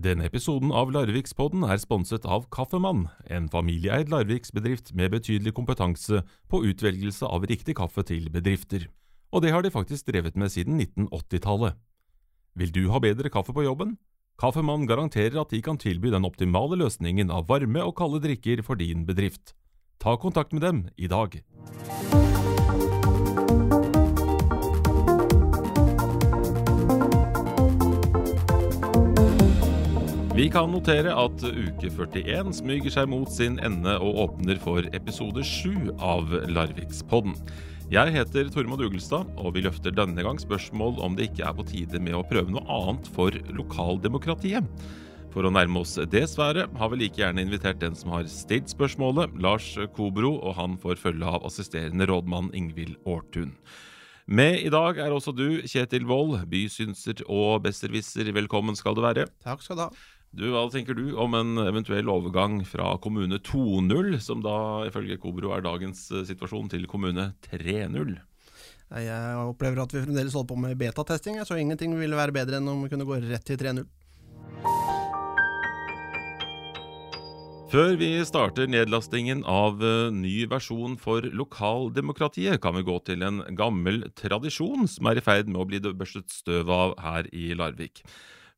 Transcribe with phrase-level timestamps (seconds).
[0.00, 6.62] Denne episoden av Larvikspodden er sponset av Kaffemann, en familieeid Larviksbedrift med betydelig kompetanse på
[6.70, 8.86] utvelgelse av riktig kaffe til bedrifter.
[9.28, 11.76] Og det har de faktisk drevet med siden 1980-tallet.
[12.56, 13.98] Vil du ha bedre kaffe på jobben?
[14.40, 18.80] Kaffemann garanterer at de kan tilby den optimale løsningen av varme og kalde drikker for
[18.80, 19.52] din bedrift.
[20.00, 21.42] Ta kontakt med dem i dag.
[30.40, 35.42] Vi kan notere at uke 41 smyger seg mot sin ende og åpner for episode
[35.44, 37.34] 7 av Larvikspodden.
[37.92, 41.66] Jeg heter Tormod Ugelstad, og vi løfter denne gang spørsmål om det ikke er på
[41.68, 44.64] tide med å prøve noe annet for lokaldemokratiet.
[45.34, 48.72] For å nærme oss det sværet har vi like gjerne invitert den som har stilt
[48.72, 53.52] spørsmålet, Lars Kobro, og han får følge av assisterende rådmann Ingvild Aartun.
[54.24, 58.32] Med i dag er også du, Kjetil Wold, bysynser og besserwisser.
[58.32, 59.28] Velkommen skal du være.
[59.44, 59.90] Takk skal du ha.
[60.30, 65.50] Du, Hva tenker du om en eventuell overgang fra kommune 2.0, som da ifølge Kobro
[65.56, 68.12] er dagens eh, situasjon, til kommune 3.0?
[68.90, 72.60] Nei, Jeg opplever at vi fremdeles holder på med betatesting, så ingenting ville være bedre
[72.60, 73.82] enn om vi kunne gå rett til 3.0.
[77.70, 83.42] Før vi starter nedlastingen av eh, ny versjon for lokaldemokratiet, kan vi gå til en
[83.58, 88.04] gammel tradisjon som er i ferd med å bli børstet støv av her i Larvik.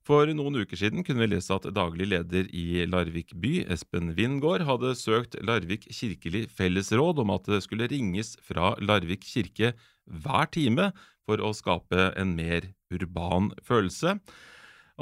[0.02, 4.64] For noen uker siden kunne vi lese at daglig leder i Larvik by, Espen Wingård,
[4.66, 9.70] hadde søkt Larvik kirkelig fellesråd om at det skulle ringes fra Larvik kirke
[10.10, 10.88] hver time
[11.22, 14.16] for å skape en mer urban følelse.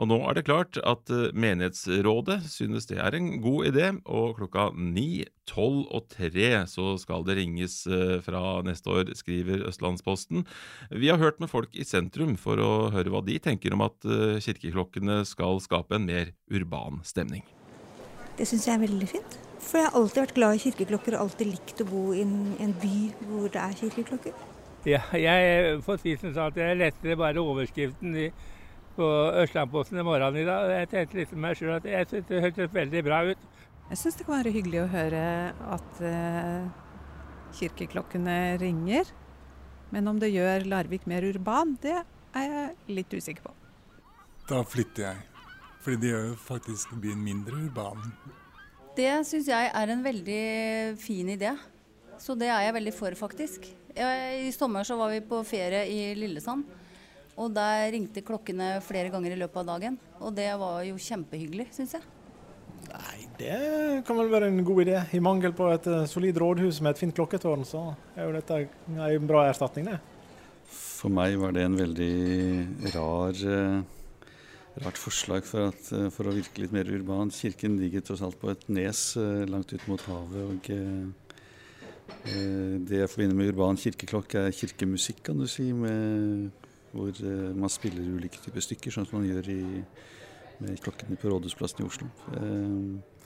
[0.01, 4.39] Og nå er det klart at eh, menighetsrådet synes det er en god idé, og
[4.39, 10.47] klokka ni, tolv og tre så skal det ringes eh, fra neste år, skriver Østlandsposten.
[10.89, 14.09] Vi har hørt med folk i sentrum for å høre hva de tenker om at
[14.09, 17.45] eh, kirkeklokkene skal skape en mer urban stemning.
[18.39, 19.37] Det syns jeg er veldig fint.
[19.61, 22.73] For jeg har alltid vært glad i kirkeklokker og alltid likt å bo i en,
[22.81, 22.95] by
[23.27, 24.47] hvor det er kirkeklokker.
[24.89, 28.31] Ja, jeg får si som sånn at jeg leste bare overskriften i
[29.01, 29.09] på
[29.43, 30.69] Østlandposten i morgen i dag.
[30.83, 33.49] Jeg tenkte litt meg selv at jeg synes det hørtes veldig bra ut.
[33.91, 35.23] Jeg syns det kan være hyggelig å høre
[35.75, 36.69] at uh,
[37.59, 39.09] kirkeklokkene ringer.
[39.91, 43.57] Men om det gjør Larvik mer urban, det er jeg litt usikker på.
[44.51, 45.25] Da flytter jeg.
[45.81, 48.13] Fordi det gjør jo faktisk byen mindre urban.
[48.99, 50.45] Det syns jeg er en veldig
[51.01, 51.55] fin idé.
[52.21, 53.71] Så det er jeg veldig for, faktisk.
[53.97, 56.69] I sommer så var vi på ferie i Lillesand.
[57.41, 59.97] Og der ringte klokkene flere ganger i løpet av dagen.
[60.21, 62.05] Og det var jo kjempehyggelig, syns jeg.
[62.91, 64.99] Nei, det kan vel være en god idé.
[65.17, 68.61] I mangel på et uh, solid rådhus med et fint klokketårn, så er jo dette
[68.91, 70.01] en bra erstatning, det.
[70.71, 72.13] For meg var det en veldig
[72.97, 74.27] rar, uh,
[74.85, 77.33] rart forslag for, at, uh, for, å virke litt mer urban.
[77.33, 79.05] Kirken ligger tross alt på et nes
[79.49, 80.43] langt ut mot havet.
[80.51, 80.61] og
[82.21, 85.71] det jeg forbinder med urban kirkeklokke, er kirkemusikk, kan du si.
[85.73, 86.51] med
[86.93, 89.63] hvor eh, man spiller ulike typer stykker, sånn som man gjør i,
[90.61, 92.11] med klokkene på Rådhusplassen i Oslo.
[92.37, 93.19] Eh,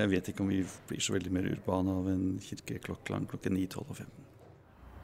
[0.00, 3.64] jeg vet ikke om vi blir så veldig mer urbane av en kirkeklokkelang klokke 9,
[3.74, 4.28] 12 og 15.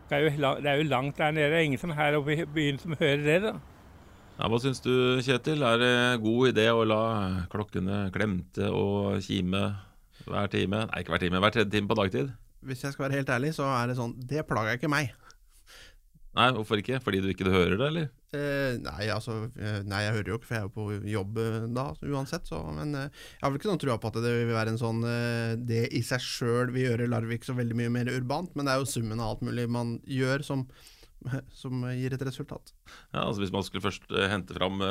[0.07, 1.51] Det er, jo, det er jo langt der nede.
[1.51, 3.41] Det er ingen som her oppe i byen som hører det.
[3.43, 3.57] da.
[4.37, 4.93] Ja, hva syns du,
[5.25, 5.65] Kjetil?
[5.67, 7.03] Er det god idé å la
[7.51, 9.63] klokkene klemte og kime
[10.29, 10.85] hver time?
[10.87, 12.31] Nei, ikke hver time, hver tredje time på dagtid?
[12.67, 15.11] Hvis jeg skal være helt ærlig, så er det sånn Det plager ikke meg.
[16.37, 16.99] Nei, hvorfor ikke?
[17.01, 18.09] Fordi du ikke hører det, eller?
[18.37, 21.39] Eh, nei, altså, eh, nei, jeg hører jo ikke, for jeg er jo på jobb
[21.41, 22.51] eh, da, uansett.
[22.51, 24.81] Så, men eh, jeg har vel ikke noen trua på at det vil være en
[24.81, 25.01] sånn
[25.69, 28.83] Det i seg sjøl vil gjøre Larvik så veldig mye mer urbant, men det er
[28.83, 30.67] jo summen av alt mulig man gjør som,
[31.63, 32.75] som gir et resultat.
[33.15, 34.85] Ja, altså Hvis man skulle først hente fram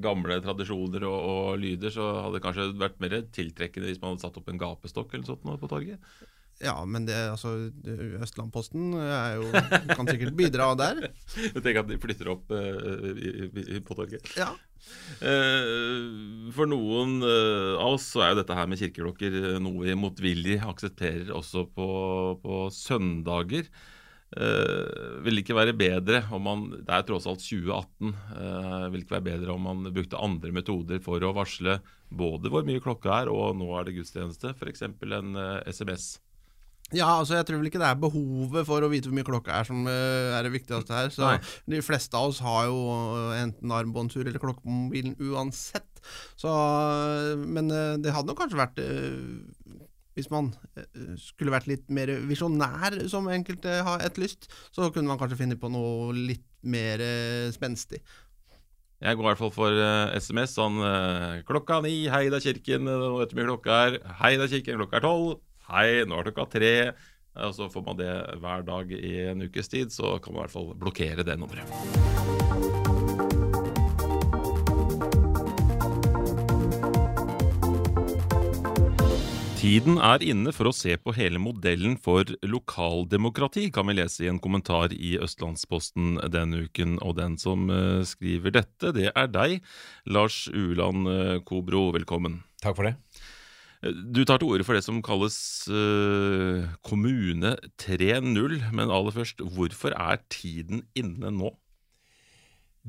[0.00, 4.24] gamle tradisjoner og, og, lyder, så hadde det kanskje vært mer tiltrekkende hvis man hadde
[4.24, 6.12] satt opp en gapestokk eller sånt på torget?
[6.60, 7.54] Ja, men det, altså,
[8.20, 9.46] Østlandposten er jo,
[9.94, 11.06] kan sikkert bidra der.
[11.56, 13.30] Tenker at de flytter opp uh, i,
[13.78, 14.28] i, på torget.
[14.36, 14.50] Ja.
[15.20, 19.96] Uh, for noen uh, av oss så er jo dette her med kirkeklokker noe vi
[19.96, 21.88] motvillig aksepterer også på,
[22.44, 23.72] på søndager.
[24.30, 28.12] Uh, vil ikke være bedre om man Det er tross alt 2018.
[28.30, 31.80] Uh, vil ikke være bedre om man brukte andre metoder for å varsle
[32.14, 34.86] både hvor mye klokka er, og nå er det gudstjeneste, f.eks.
[34.86, 36.18] en uh, SMS.
[36.96, 39.60] Ja, altså jeg tror vel ikke det er behovet for å vite hvor mye klokka
[39.60, 41.12] er som uh, er det viktigste her.
[41.14, 41.36] Så Nei.
[41.76, 46.02] De fleste av oss har jo uh, enten armbåndsur eller klokke på mobilen uansett.
[46.40, 47.70] Så, uh, men
[48.02, 48.78] det hadde nok kanskje vært
[50.16, 50.48] Hvis man
[51.20, 55.70] skulle vært litt mer visjonær, som enkelte har etterlyst, så kunne man kanskje finne på
[55.70, 57.00] noe litt mer
[57.54, 58.02] spenstig.
[59.00, 62.84] Jeg går i hvert fall for uh, SMS sånn uh, Klokka ni, hei er kirken,
[62.84, 63.96] nå vet du hvor mye klokka er.
[64.18, 65.38] Hei er kirken, klokka er tolv.
[65.70, 66.74] Hei, nå er klokka tre.
[67.46, 68.10] Og så får man det
[68.42, 71.70] hver dag i en ukes tid, så kan man i hvert fall blokkere det nummeret.
[79.60, 84.30] Tiden er inne for å se på hele modellen for lokaldemokrati, kan vi lese i
[84.32, 86.98] en kommentar i Østlandsposten denne uken.
[87.04, 89.60] Og den som uh, skriver dette, det er deg,
[90.10, 91.92] Lars Uland uh, Kobro.
[91.94, 92.40] Velkommen.
[92.64, 92.96] Takk for det.
[93.80, 95.38] Du tar til orde for det som kalles
[95.72, 98.58] uh, Kommune 3.0.
[98.76, 101.54] Men aller først, hvorfor er tiden inne nå?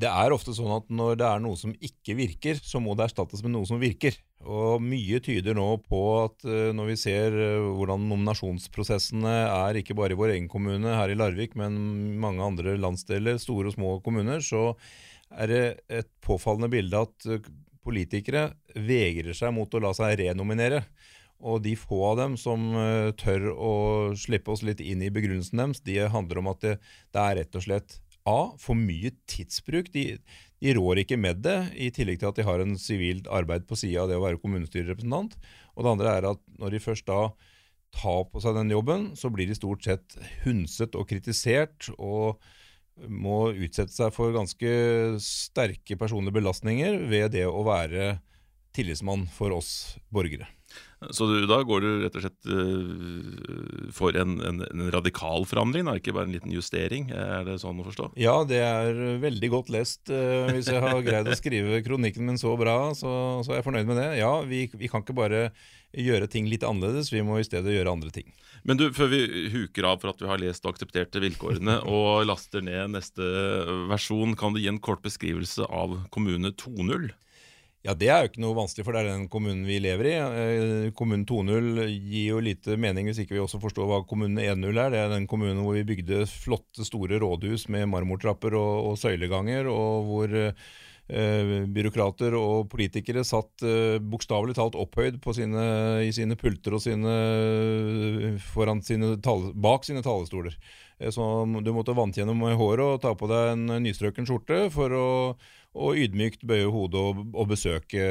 [0.01, 3.09] Det er ofte sånn at når det er noe som ikke virker, så må det
[3.09, 4.15] erstattes med noe som virker.
[4.41, 7.35] Og mye tyder nå på at når vi ser
[7.75, 11.75] hvordan nominasjonsprosessene er, ikke bare i vår egen kommune her i Larvik, men
[12.23, 14.71] mange andre landsdeler, store og små kommuner, så
[15.35, 15.61] er det
[15.91, 17.51] et påfallende bilde at
[17.85, 20.83] politikere vegrer seg mot å la seg renominere.
[21.41, 22.67] Og de få av dem som
[23.17, 23.73] tør å
[24.19, 26.75] slippe oss litt inn i begrunnelsen deres, de handler om at det,
[27.09, 27.97] det er rett og slett
[28.29, 28.53] A.
[28.61, 29.89] For mye tidsbruk.
[29.93, 30.05] De,
[30.61, 33.79] de, rår ikke med det, i tillegg til at de har en sivilt arbeid på
[33.79, 35.37] sida av det å være kommunestyrerepresentant.
[35.75, 37.21] Og det andre er at når de først da
[37.97, 41.89] tar på seg den jobben, så blir de stort sett hundset og kritisert.
[41.97, 42.41] og
[43.07, 44.71] må utsette seg for ganske
[45.23, 48.17] sterke personlige belastninger ved det å være
[48.75, 50.47] tillitsmann for oss borgere.
[51.09, 55.87] Så du, da går du rett og slett uh, for en, en, en, radikal forandring,
[55.89, 57.07] da, ikke bare en liten justering?
[57.09, 58.11] Er det sånn å forstå?
[58.21, 60.03] Ja, det er veldig godt lest.
[60.13, 63.67] Uh, hvis jeg har greid å skrive kronikken min så bra, så, så er jeg
[63.71, 64.09] fornøyd med det.
[64.21, 65.47] Ja, vi, vi, kan ikke bare
[65.89, 68.29] gjøre ting litt annerledes, vi må i stedet gjøre andre ting.
[68.61, 72.27] Men du, før vi huker av for at vi har lest og akseptert vilkårene og
[72.29, 73.25] laster ned neste
[73.89, 77.09] versjon, kan du gi en kort beskrivelse av Kommune 2.0?
[77.81, 80.13] Ja, Det er jo ikke noe vanskelig, for det er den kommunen vi lever i.
[80.13, 84.69] Eh, kommunen 2.0 gir jo lite mening hvis ikke vi også forstår hva kommunen 1.0
[84.69, 84.93] er.
[84.93, 89.65] Det er den kommunen hvor vi bygde flotte, store rådhus med marmortrapper og, og søyleganger,
[89.71, 95.65] og hvor eh, byråkrater og politikere satt eh, bokstavelig talt opphøyd sine,
[96.05, 97.15] i sine pulter og sine,
[98.85, 100.53] sine tale, bak sine talestoler.
[101.01, 104.93] Eh, så du måtte vanne gjennom håret og ta på deg en nystrøken skjorte for
[104.93, 105.09] å
[105.71, 108.03] og ydmykt bøye hodet og, og, besøke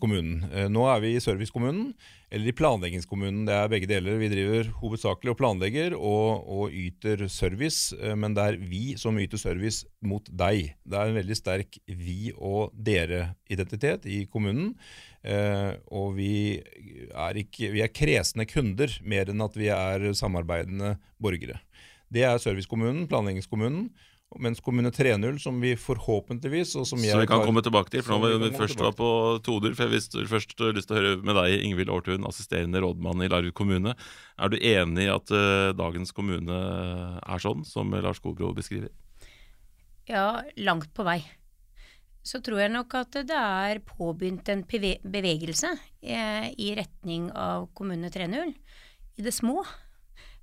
[0.00, 0.44] kommunen.
[0.52, 1.90] Eh, nå er vi i servicekommunen,
[2.32, 3.42] eller i planleggingskommunen.
[3.48, 4.20] Det er begge deler.
[4.20, 9.18] Vi driver hovedsakelig og planlegger og, og, yter service, eh, men det er vi som
[9.18, 10.76] yter service mot deg.
[10.86, 14.76] Det er en veldig sterk vi og dere-identitet i kommunen.
[15.26, 20.96] Eh, og vi er, ikke, vi er kresne kunder mer enn at vi er samarbeidende
[21.22, 21.58] borgere.
[22.12, 23.88] Det er servicekommunen, planleggingskommunen.
[24.40, 28.04] Mens kommune 3.0, som vi forhåpentligvis og som Så vi kan tar, komme tilbake til,
[28.06, 29.10] for nå var vi først var på
[29.44, 29.74] 2.0.
[29.76, 33.30] For jeg har først lyst til å høre med deg, Ingvild Aartun, assisterende rådmann i
[33.32, 33.94] Larvik kommune.
[34.38, 36.58] Er du enig i at uh, dagens kommune
[37.20, 38.90] er sånn, som Lars Kobro beskriver?
[40.08, 41.20] Ja, langt på vei.
[42.22, 48.12] Så tror jeg nok at det er påbegynt en bevegelse eh, i retning av kommune
[48.14, 48.52] 3.0
[49.18, 49.64] i det små.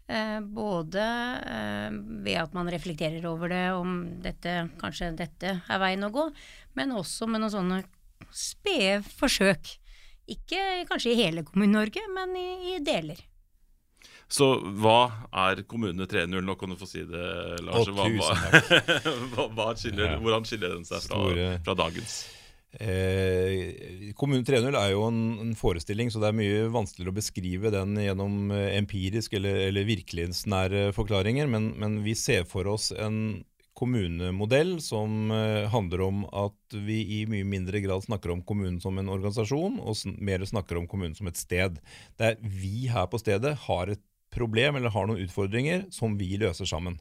[0.09, 1.03] Eh, både
[1.45, 1.91] eh,
[2.25, 6.23] ved at man reflekterer over det, om dette, kanskje dette er veien å gå,
[6.79, 7.77] men også med noen sånne
[8.33, 9.75] spede forsøk.
[10.29, 13.21] Ikke kanskje i hele Kommune-Norge, men i, i, deler.
[14.29, 14.49] Så
[14.81, 16.41] hva er Kommune 3.0?
[16.41, 17.29] Nå kan du få si det,
[17.65, 17.89] Lars.
[17.89, 17.93] Å,
[19.35, 21.21] hva, hva, skiller, hvordan skiller den seg fra,
[21.65, 22.21] fra dagens?
[22.77, 27.71] Eh, Kommune 3.0 er jo en, en, forestilling, så det er mye vanskeligere å beskrive
[27.73, 33.41] den gjennom eh, empirisk eller, eller virkelighetsnære forklaringer, men, men, vi ser for oss en
[33.79, 38.99] kommunemodell som eh, handler om at vi i mye mindre grad snakker om kommunen som
[38.99, 41.79] en organisasjon, og mer snakker om kommunen som et sted.
[42.21, 46.69] Der vi her på stedet har et problem eller har noen utfordringer som vi løser
[46.69, 46.99] sammen.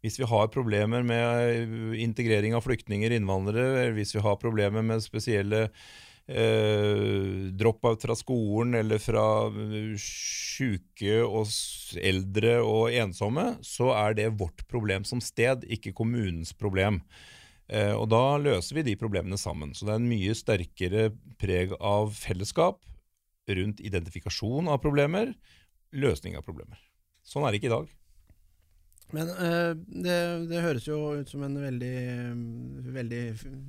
[0.00, 5.04] Hvis vi har problemer med eh, integrering av flyktninger, innvandrere, hvis vi har problemer med
[5.04, 9.26] spesielle eh, drop-out fra skolen eller fra
[10.00, 11.48] sjuke syke og
[12.00, 17.00] eldre og ensomme, så er det vårt problem som sted, ikke kommunens problem.
[17.70, 19.74] Eh, og da løser vi de problemene sammen.
[19.74, 21.10] Så det er en mye sterkere
[21.40, 22.82] preg av fellesskap
[23.50, 25.32] rundt identifikasjon av problemer,
[25.96, 26.78] løsning av problemer.
[27.26, 27.96] Sånn er det ikke i dag.
[29.10, 30.18] Men uh, det,
[30.50, 31.96] det, høres jo ut som en veldig,
[32.94, 33.24] veldig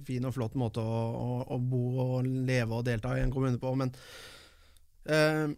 [0.05, 3.57] fin og flott måte å, å, å, bo og leve og delta i en kommune
[3.61, 3.89] på, men
[5.09, 5.49] uh,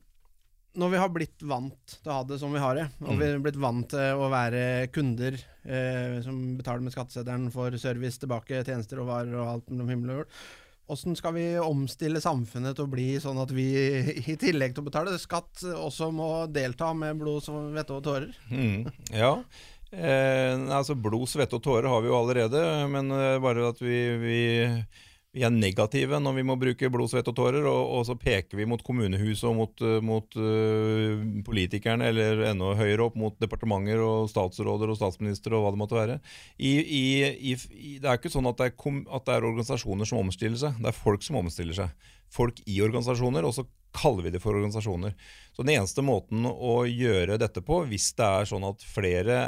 [0.79, 3.27] når vi har blitt vant til å ha det som vi har det, og vi
[3.29, 8.63] har blitt vant til å være kunder eh, som betaler med skatteseddelen for service tilbake,
[8.65, 10.39] tjenester og varer og alt mellom himmel og jord,
[10.87, 13.67] hvordan skal vi omstille samfunnet til å bli sånn at vi
[14.33, 18.33] i tillegg til å betale skatt, også må delta med blod, svette og tårer?
[18.51, 19.37] Mm, ja.
[19.93, 23.97] Eh, altså Blod, svette og tårer har vi jo allerede, men eh, bare at vi,
[24.17, 24.39] vi
[25.33, 28.59] vi er negative når vi må bruke blod, svett og tårer, og, og, så peker
[28.59, 34.01] vi mot kommunehuset og mot, eh, mot uh, politikerne, eller enda høyere opp mot departementer
[34.05, 36.19] og statsråder og statsministre og hva det måtte være.
[36.61, 37.05] I, i,
[37.53, 37.55] i,
[37.97, 38.75] det er ikke sånn at det er,
[39.09, 42.11] at det er, organisasjoner som omstiller seg, det er folk som omstiller seg.
[42.33, 45.15] Folk i organisasjoner, og så kaller vi det for organisasjoner.
[45.53, 49.39] Så Den eneste måten å gjøre dette på, hvis det er sånn at flere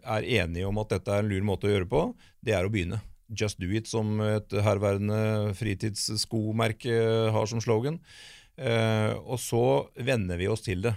[0.00, 2.06] er enige om at dette er en lur måte å gjøre på,
[2.44, 3.02] det er å begynne.
[3.28, 6.96] Just Do It, som et herværende fritidsskomerke
[7.34, 8.00] har som slogan.
[8.56, 9.62] Eh, og så
[10.00, 10.94] venner vi oss til det.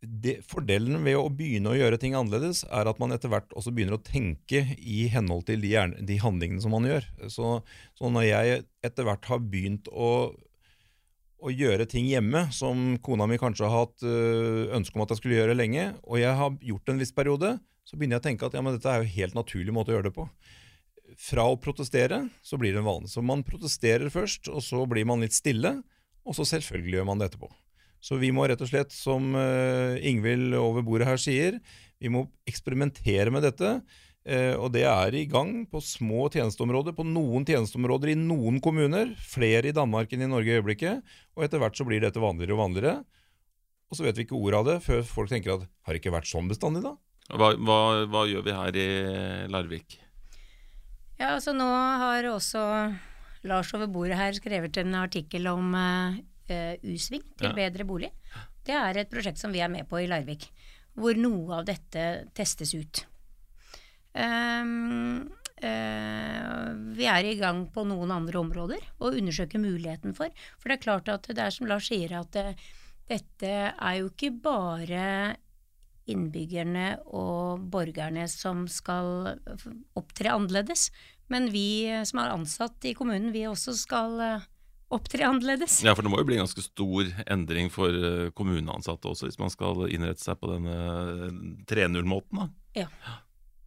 [0.00, 0.38] det.
[0.46, 3.98] Fordelen ved å begynne å gjøre ting annerledes, er at man etter hvert også begynner
[3.98, 5.74] å tenke i henhold til de,
[6.06, 7.08] de handlingene som man gjør.
[7.26, 7.56] Så,
[7.98, 10.12] så, når jeg etter hvert har begynt å,
[11.38, 15.24] å gjøre ting hjemme som kona mi kanskje har hatt eh, ønske om at jeg
[15.24, 17.56] skulle gjøre lenge, og jeg har gjort en viss periode,
[17.88, 19.96] så begynner jeg å tenke at ja, men dette er jo helt naturlig måte å
[19.96, 20.30] gjøre det på
[21.18, 23.10] fra å protestere, så blir det en vane.
[23.10, 25.80] Så man protesterer først, og så blir man litt stille,
[26.22, 27.50] og så selvfølgelig gjør man det etterpå.
[27.98, 31.58] Så vi må rett og slett, som uh, Ingvild over bordet her sier,
[31.98, 33.80] vi må eksperimentere med dette.
[34.28, 39.10] Uh, og det er i gang på små tjenesteområder, på noen tjenesteområder i noen kommuner.
[39.18, 41.02] Flere i Danmark enn i Norge i øyeblikket.
[41.34, 43.00] Og etter hvert så blir dette vanligere og vanligere.
[43.88, 46.14] Og så vet vi ikke ordet av det før folk tenker at har det ikke
[46.14, 46.94] vært sånn bestandig, da?
[47.34, 48.90] Hva, hva, hva gjør vi her i
[49.52, 49.98] Larvik?
[51.18, 52.62] Ja, altså nå har også
[53.48, 56.18] Lars over bordet her skrevet en artikkel om uh,
[56.86, 57.54] U-sving til ja.
[57.56, 58.12] bedre bolig.
[58.66, 60.48] Det er et prosjekt som vi er med på i Larvik,
[60.98, 62.04] hvor noe av dette
[62.36, 63.02] testes ut.
[64.14, 65.26] Um,
[65.62, 70.30] uh, vi er i gang på noen andre områder og undersøker muligheten for.
[70.58, 72.68] For det er klart at det er som Lars sier, at uh,
[73.10, 75.04] dette er jo ikke bare
[76.08, 79.38] innbyggerne og borgerne som skal
[79.98, 80.88] opptre annerledes.
[81.32, 84.46] Men vi som er ansatt i kommunen, vi også skal eh,
[84.94, 85.82] opptre annerledes.
[85.84, 89.40] Ja, for det må jo bli en ganske stor endring for eh, kommuneansatte også, hvis
[89.40, 90.76] man skal innrette seg på denne
[91.68, 92.48] 3.0-måten, da.
[92.84, 92.88] Ja,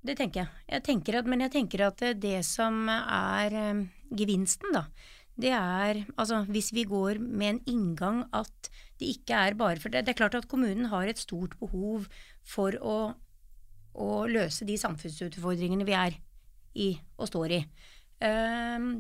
[0.02, 0.66] det tenker jeg.
[0.74, 3.84] jeg tenker at, men jeg tenker at det som er eh,
[4.18, 4.88] gevinsten, da,
[5.42, 8.72] det er altså hvis vi går med en inngang at
[9.02, 10.04] det ikke er bare for det.
[10.06, 12.06] Det er klart at kommunen har et stort behov
[12.48, 12.98] for å,
[13.94, 16.18] å løse de samfunnsutfordringene vi er
[16.82, 17.62] i og står i.
[18.22, 18.94] Um,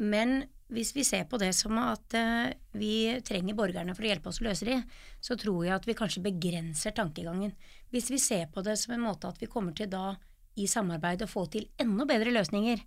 [0.00, 4.30] men hvis vi ser på det som at uh, vi trenger borgerne for å hjelpe
[4.30, 4.78] oss å løse de,
[5.20, 7.56] så tror jeg at vi kanskje begrenser tankegangen.
[7.90, 10.14] Hvis vi ser på det som en måte at vi kommer til da
[10.60, 12.80] i samarbeid å få til enda bedre løsninger,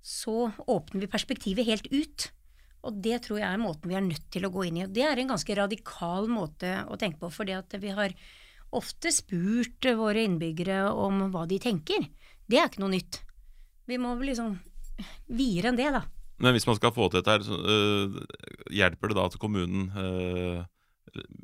[0.00, 2.30] så åpner vi perspektivet helt ut.
[2.88, 4.84] Og det tror jeg er måten vi er nødt til å gå inn i.
[4.86, 8.14] Og det er en ganske radikal måte å tenke på, fordi at vi har
[8.76, 12.06] ofte spurt våre innbyggere om hva de tenker.
[12.50, 13.20] Det er ikke noe nytt.
[13.90, 14.56] Vi må vel liksom
[15.26, 16.04] videre enn det, da.
[16.40, 19.90] Men hvis man skal få til dette, her, så, uh, hjelper det da at kommunen
[19.92, 20.62] uh,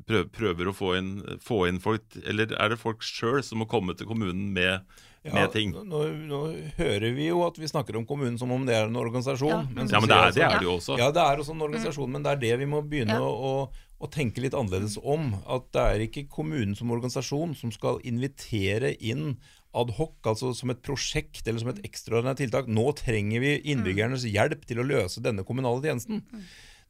[0.07, 1.11] prøver, å få inn,
[1.43, 4.87] få inn, folk, eller er det folk sjøl som må komme til kommunen med,
[5.27, 5.75] ja, med ting?
[5.75, 6.41] Nå, nå,
[6.79, 9.51] hører vi jo at vi snakker om kommunen som om det er en organisasjon.
[9.51, 10.97] Ja, men, ja, men det, er, det, er, det jo også.
[11.01, 12.17] Ja, det er også en organisasjon, mm.
[12.17, 13.53] men det er det vi må begynne å, å,
[13.97, 15.31] å, tenke litt annerledes om.
[15.49, 19.37] At det er ikke kommunen som organisasjon som skal invitere inn
[19.77, 22.71] adhoc, altså som et prosjekt eller som et ekstraordinært tiltak.
[22.71, 26.23] Nå trenger vi innbyggernes hjelp til å løse denne kommunale tjenesten.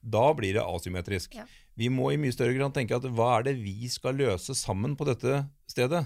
[0.01, 1.35] Da blir det asymmetrisk.
[1.77, 4.95] Vi må i mye større grad tenke at hva er det vi skal løse sammen
[4.97, 6.05] på dette stedet?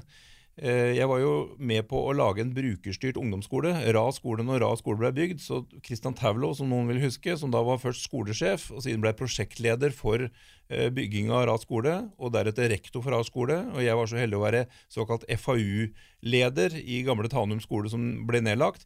[0.62, 4.70] Eh, jeg var jo med på å lage en brukerstyrt ungdomsskole, Ra skole, når Ra
[4.78, 5.42] skole ble bygd.
[5.42, 9.16] Så Kristian Taulo, som noen vil huske, som da var først skolesjef, og siden ble
[9.18, 13.58] prosjektleder for eh, bygging av Ra skole, og deretter rektor for Ra skole.
[13.74, 18.44] Og jeg var så heldig å være såkalt FAU-leder i gamle Tanum skole, som ble
[18.46, 18.86] nedlagt.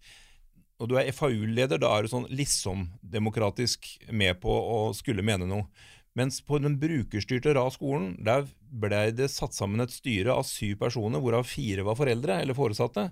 [0.80, 5.68] Og du er FAU-leder, da er du sånn liksom-demokratisk med på å skulle mene noe.
[6.16, 11.20] Mens på den brukerstyrte RA-skolen der ble det satt sammen et styre av syv personer,
[11.20, 13.10] hvorav fire var foreldre eller foresatte.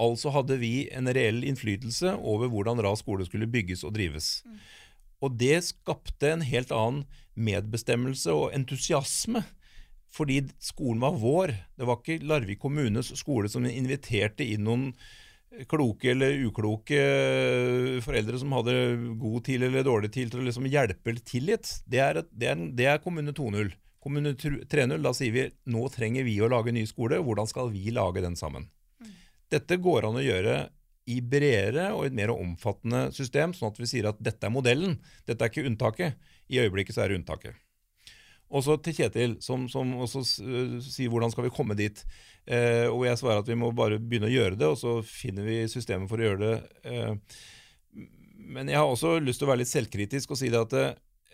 [0.00, 4.42] Altså hadde vi en reell innflytelse over hvordan RA skole skulle bygges og drives.
[4.44, 4.60] Mm.
[5.22, 7.04] Og det skapte en helt annen
[7.34, 9.44] medbestemmelse og entusiasme.
[10.12, 11.54] Fordi skolen var vår.
[11.78, 14.90] Det var ikke Larvik kommunes skole som inviterte inn noen
[15.68, 16.98] kloke eller ukloke
[18.04, 18.74] foreldre som hadde
[19.20, 22.66] god tid eller dårlig tid til å liksom hjelpe til litt, det er, det er,
[22.72, 23.72] det er kommune 2.0.
[24.02, 27.92] Kommune 3.0, da sier vi nå trenger vi å lage ny skole, hvordan skal vi
[27.94, 28.66] lage den sammen?
[29.52, 30.56] Dette går an å gjøre
[31.12, 34.96] i bredere og et mer omfattende system, sånn at vi sier at dette er modellen,
[35.28, 36.18] dette er ikke unntaket.
[36.52, 37.61] I øyeblikket så er det unntaket.
[38.52, 42.02] Og så til Kjetil, som, som også uh, sier hvordan skal vi komme dit.
[42.42, 45.46] Eh, og jeg svarer at vi må bare begynne å gjøre det, og så finner
[45.46, 46.56] vi systemet for å gjøre det.
[46.90, 48.00] Eh,
[48.52, 50.74] men jeg har også lyst til å være litt selvkritisk og si det at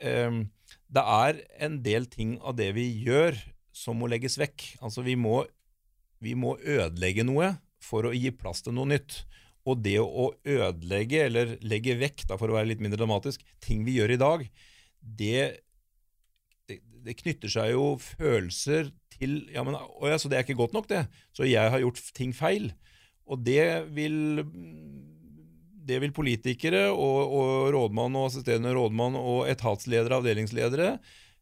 [0.04, 0.40] eh,
[0.88, 3.38] det er en del ting av det vi gjør,
[3.72, 4.74] som må legges vekk.
[4.84, 5.40] Altså vi må,
[6.24, 9.22] vi må ødelegge noe for å gi plass til noe nytt.
[9.68, 13.84] Og det å ødelegge, eller legge vekk, da for å være litt mindre dramatisk, ting
[13.86, 14.44] vi gjør i dag,
[14.98, 15.40] det,
[16.68, 20.60] det, det knytter seg jo følelser til ja, men, å ja, Så det er ikke
[20.60, 21.06] godt nok, det.
[21.34, 22.70] Så jeg har gjort ting feil.
[23.28, 24.18] Og det vil
[25.88, 30.98] det vil politikere og, og rådmann og assisterende rådmann og etatsledere, avdelingsledere,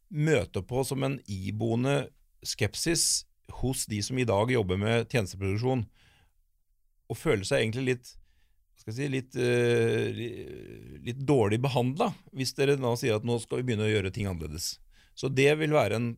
[0.07, 2.05] møte på som en iboende
[2.47, 3.25] skepsis
[3.59, 5.83] hos de som i dag jobber med tjenesteproduksjon
[7.07, 8.13] og føler seg egentlig litt
[8.87, 10.23] si, litt, uh,
[11.03, 14.29] litt dårlig behandla hvis dere da sier at nå skal vi begynne å gjøre ting
[14.29, 14.77] annerledes.
[15.17, 16.11] Så det vil være en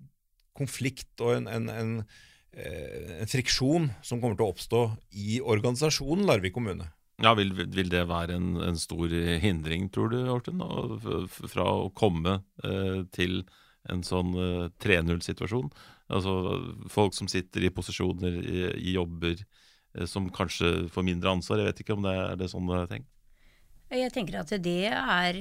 [0.58, 4.82] konflikt og en, en, en, uh, en friksjon som kommer til å oppstå
[5.15, 6.89] i organisasjonen Larvik kommune.
[7.20, 9.12] Ja, vil, vil, det være en, en, stor
[9.44, 10.62] hindring, tror du, Orten,
[11.51, 13.41] fra å komme uh, til
[13.89, 14.36] en sånn
[14.84, 15.72] 3-0-situasjon?
[16.12, 16.34] Altså
[16.91, 19.39] folk som sitter i posisjoner, i, i jobber,
[19.98, 21.62] Eh, som kanskje får mindre ansvar.
[21.62, 23.12] Jeg vet ikke om det er det sånn det er tenkt?
[23.89, 25.38] Jeg tenker at det er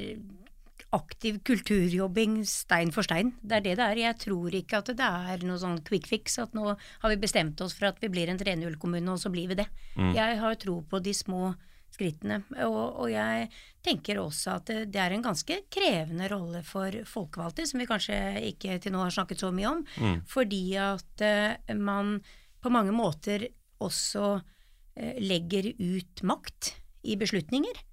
[0.96, 3.34] aktiv kulturjobbing stein for stein.
[3.42, 4.00] Det er det det er.
[4.06, 6.38] Jeg tror ikke at det er noe sånn quick fix.
[6.40, 9.50] At nå har vi bestemt oss for at vi blir en 3-0-kommune, og så blir
[9.50, 9.68] vi det.
[9.98, 10.14] Mm.
[10.16, 11.52] Jeg har tro på de små
[11.92, 12.42] skrittene.
[12.66, 13.48] Og, og, jeg
[13.84, 18.18] tenker også at det, det, er en ganske krevende rolle for folkevalgte, som vi kanskje
[18.50, 19.84] ikke til nå har snakket så mye om.
[19.98, 20.18] Mm.
[20.28, 22.18] Fordi at uh, man
[22.62, 23.48] på mange måter
[23.84, 26.74] også uh, legger ut makt
[27.08, 27.84] i beslutninger,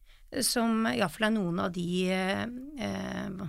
[0.44, 3.46] som iallfall er noen av de eh,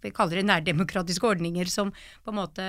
[0.00, 1.92] vi kaller det nærdemokratiske ordninger som
[2.24, 2.66] på en måte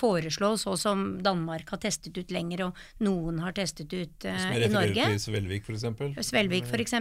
[0.00, 4.70] foreslås, og som Danmark har testet ut lenger, og noen har testet ut uh, i
[4.72, 5.10] Norge.
[5.12, 6.28] Til Svelvik, f.eks.?
[6.30, 6.96] Svelvik, f.eks.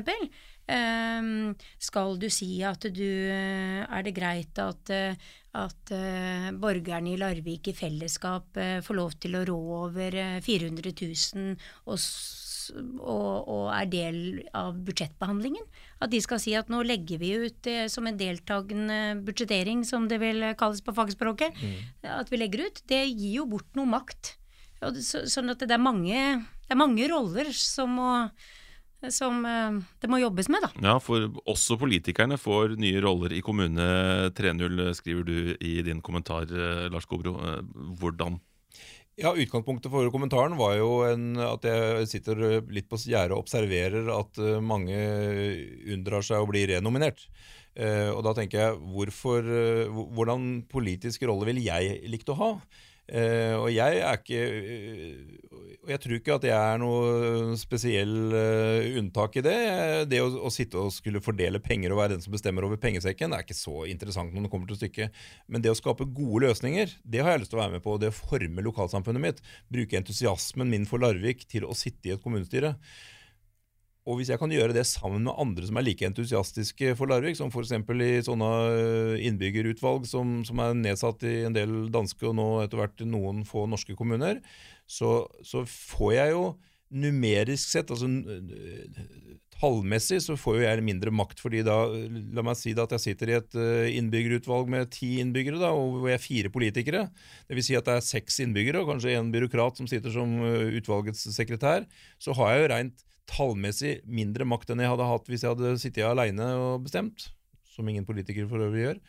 [0.67, 7.71] Um, skal du si at du Er det greit at, at uh, borgerne i Larvik
[7.71, 11.56] i fellesskap uh, får lov til å rå over 400 000
[11.88, 12.04] og
[12.73, 14.19] og, og, er del
[14.58, 15.63] av budsjettbehandlingen.
[16.03, 20.10] At de skal si at nå legger vi ut eh, som en deltakende budsjettering, som
[20.12, 21.58] det vil kalles på fagspråket.
[21.58, 21.80] Mm.
[22.17, 22.84] At vi legger ut.
[22.89, 24.36] Det gir jo bort noe makt.
[24.77, 26.21] Så, sånn at det er, mange,
[26.67, 28.12] det er mange roller som må
[29.13, 30.71] som eh, det må jobbes med, da.
[30.82, 33.86] Ja, for også politikerne får nye roller i Kommune
[34.38, 37.36] 3.0, skriver du i din kommentar, eh, Lars Kobro.
[38.01, 38.39] Hvordan?
[39.17, 44.12] Ja, Utgangspunktet for kommentaren var jo en, at jeg sitter litt på gjerdet og observerer
[44.13, 44.97] at eh, mange
[45.89, 47.23] unndrar seg å bli renominert.
[47.73, 52.51] Eh, og da tenker jeg, hvorfor, eh, hvordan politisk rolle ville jeg likt å ha?
[53.08, 55.38] Uh, og jeg er ikke uh,
[55.88, 59.56] jeg tror ikke at jeg er noe spesiell uh, unntak i det.
[60.12, 63.32] Det å, å, sitte og skulle fordele penger og være den som bestemmer over pengesekken,
[63.32, 65.22] er ikke så interessant når det kommer til stykket.
[65.48, 67.96] Men det å skape gode løsninger, det har jeg lyst til å være med på.
[68.02, 69.39] Det å forme lokalsamfunnet mitt.
[69.72, 72.76] Bruke entusiasmen min for Larvik til å sitte i et kommunestyre.
[74.08, 77.36] Og hvis jeg kan gjøre det sammen med andre som er like entusiastiske for Larvik,
[77.36, 77.74] som f.eks.
[77.76, 82.80] i sånne eh, innbyggerutvalg som, som, er nedsatt i en del danske og nå etter
[82.80, 84.39] hvert noen få norske kommuner,
[84.88, 86.46] så, så får jeg jo
[86.88, 88.08] numerisk sett, altså
[89.58, 91.41] tallmessig, så får jo jeg mindre makt.
[91.41, 91.78] fordi da,
[92.36, 95.98] La meg si at jeg sitter i et eh, innbyggerutvalg med ti innbyggere, da, og
[95.98, 97.04] hvor jeg er fire politikere.
[97.50, 97.70] Dvs.
[97.70, 101.28] Si at det er seks innbyggere og kanskje en byråkrat som sitter som eh, utvalgets
[101.36, 101.88] sekretær.
[102.22, 105.79] Så har jeg jo rent tallmessig mindre makt enn jeg hadde hatt hvis jeg hadde
[105.81, 107.29] sittet aleine og bestemt,
[107.73, 109.01] som ingen politikere for øvrig gjør.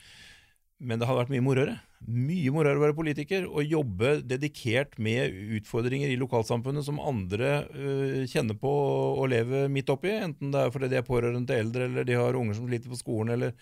[0.78, 1.72] Men det hadde vært mye morere.
[2.06, 8.20] Mye morere å være politiker og jobbe dedikert med utfordringer i lokalsamfunnet som andre uh,
[8.30, 8.70] kjenner på
[9.18, 10.12] og lever midt oppi.
[10.14, 12.94] Enten det er fordi de er pårørende til eldre, eller de har unger som sliter
[12.94, 13.56] på skolen, eller,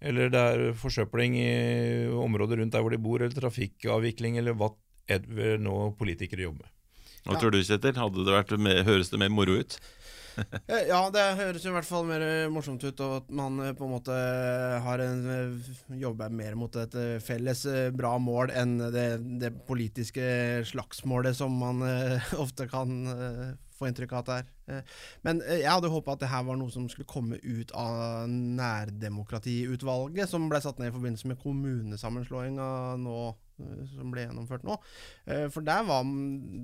[0.00, 1.50] eller det er forsøpling i
[2.16, 4.72] området rundt der hvor de bor, eller trafikkavvikling, eller hva
[5.60, 6.78] nå politikere jobber med.
[7.26, 7.98] Hva tror du, Kjetil?
[8.00, 9.76] Hadde det vært med, høres det mer moro ut?
[10.38, 13.86] Eh, ja, det høres i hvert fall mer morsomt ut, og at man eh, på
[13.86, 14.16] en måte
[14.84, 17.64] har en, eh, jobber mer mot et felles
[17.96, 19.08] bra mål enn det,
[19.42, 20.24] det politiske
[20.70, 21.84] slagsmålet som man
[22.44, 22.94] ofte kan
[23.82, 24.50] få inntrykk av at det er.
[24.72, 27.72] Eh, men eh, jeg hadde håpa at det her var noe som skulle komme ut
[27.78, 32.68] av nærdemokratiutvalget, som ble satt ned i forbindelse med kommunesammenslåinga
[33.02, 33.41] nå eh,
[33.92, 34.76] som ble gjennomført nå.
[35.54, 36.06] For der var,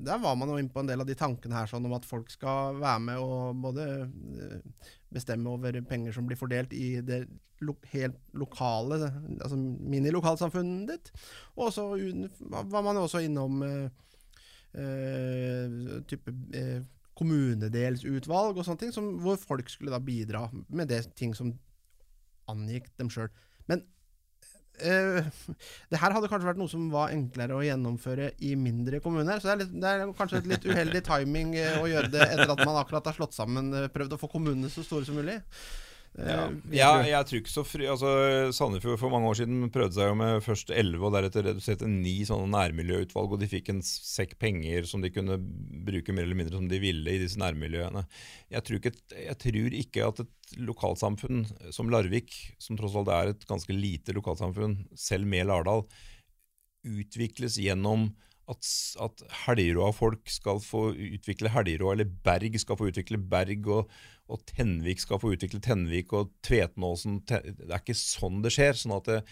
[0.09, 2.09] der var man jo inne på en del av de tankene her sånn om at
[2.09, 3.85] folk skal være med og både
[5.12, 7.22] bestemme over penger som blir fordelt i det
[7.64, 9.01] lo helt lokale,
[9.40, 11.11] altså minilokalsamfunnet ditt.
[11.59, 11.88] Og så
[12.51, 13.88] var man også innom eh,
[16.07, 16.83] type eh,
[17.18, 21.57] kommunedelsutvalg og sånne ting, som, hvor folk skulle da bidra med det ting som
[22.48, 23.31] angikk dem sjøl.
[23.68, 23.83] Men
[24.83, 25.55] Uh,
[25.91, 29.41] det her hadde kanskje vært noe som var enklere å gjennomføre i mindre kommuner.
[29.41, 32.25] Så det er, litt, det er kanskje et litt uheldig timing uh, å gjøre det
[32.29, 35.19] etter at man akkurat har slått sammen, uh, prøvd å få kommunene så store som
[35.19, 35.41] mulig.
[36.18, 36.49] Ja.
[36.75, 38.09] ja, jeg tror ikke så fri altså,
[38.57, 41.92] Sandefjord for mange år siden prøvde seg jo med først elleve og deretter redusert til
[41.92, 45.38] ni sånne nærmiljøutvalg, og de fikk en sekk penger som de kunne
[45.87, 48.03] bruke mer eller mindre som de ville i disse nærmiljøene.
[48.51, 51.44] Jeg tror ikke, jeg tror ikke at et lokalsamfunn
[51.77, 55.87] som Larvik, som tross alt er et ganske lite lokalsamfunn, selv med Lardal,
[56.88, 58.09] utvikles gjennom
[58.49, 58.68] at,
[59.05, 65.01] at Helgerå-folk skal få utvikle Helgerå, eller Berg skal få utvikle Berg, og, og Tenvik
[65.03, 68.77] skal få utvikle Tenvik, og Tvetenåsen Det er ikke sånn det skjer.
[68.79, 69.23] sånn at det,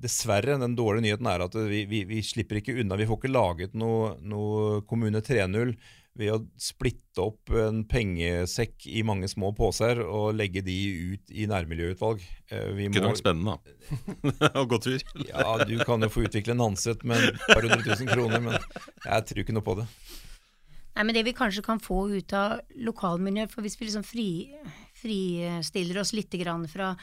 [0.00, 2.96] Dessverre, den dårlige nyheten er at vi, vi, vi slipper ikke unna.
[2.96, 5.74] Vi får ikke laget noe, noe Kommune 3.0
[6.20, 10.76] ved å splitte opp en pengesekk i mange små poser og legge de
[11.12, 12.24] ut i nærmiljøutvalg.
[12.50, 14.50] Vi vi Kunne vært spennende, da.
[14.62, 15.04] Å gå tur.
[15.28, 18.58] ja, du kan jo få utvikle en Hanset med et par hundre tusen kroner, men
[18.58, 19.86] jeg tror ikke noe på det.
[20.96, 24.30] Nei, men Det vi kanskje kan få ut av lokalmiljøet, for hvis vi liksom fri,
[24.98, 26.34] fristiller oss litt
[26.70, 26.96] fra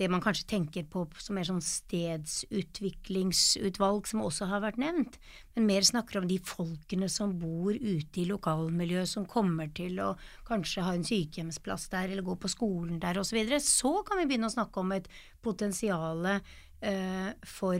[0.00, 5.18] det man kanskje tenker på som mer sånn stedsutviklingsutvalg, som også har vært nevnt,
[5.54, 10.16] men mer snakker om de folkene som bor ute i lokalmiljøet, som kommer til å
[10.48, 14.16] kanskje ha en sykehjemsplass der, eller gå på skolen der osv., så, videre, så kan
[14.20, 15.06] vi begynne å snakke om et
[15.44, 17.78] potensial eh, for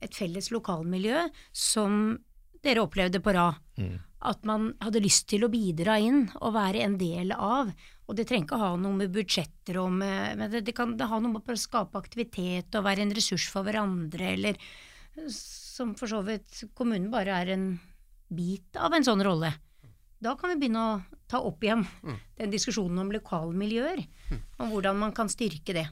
[0.00, 1.18] et felles lokalmiljø
[1.52, 2.18] som
[2.64, 3.54] dere opplevde på rad.
[3.80, 3.98] Mm.
[4.20, 7.70] At man hadde lyst til å bidra inn og være en del av.
[8.10, 10.96] Og det trenger ikke å ha noe med budsjetter og med Men det, det kan
[10.98, 14.60] det ha noe med å skape aktivitet og være en ressurs for hverandre, eller
[15.32, 17.66] som for så vidt kommunen bare er en
[18.30, 19.52] bit av en sånn rolle.
[20.20, 22.18] Da kan vi begynne å ta opp igjen mm.
[22.42, 24.42] den diskusjonen om lokalmiljøer, mm.
[24.60, 25.86] om hvordan man kan styrke det.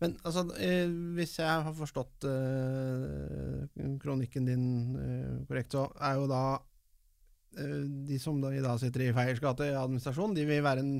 [0.00, 3.66] Men altså, eh, hvis jeg har forstått eh,
[4.02, 4.64] kronikken din
[4.98, 6.44] eh, korrekt, så er jo da
[7.54, 10.94] de som da, da sitter i Feiers gate i administrasjon, de vil være en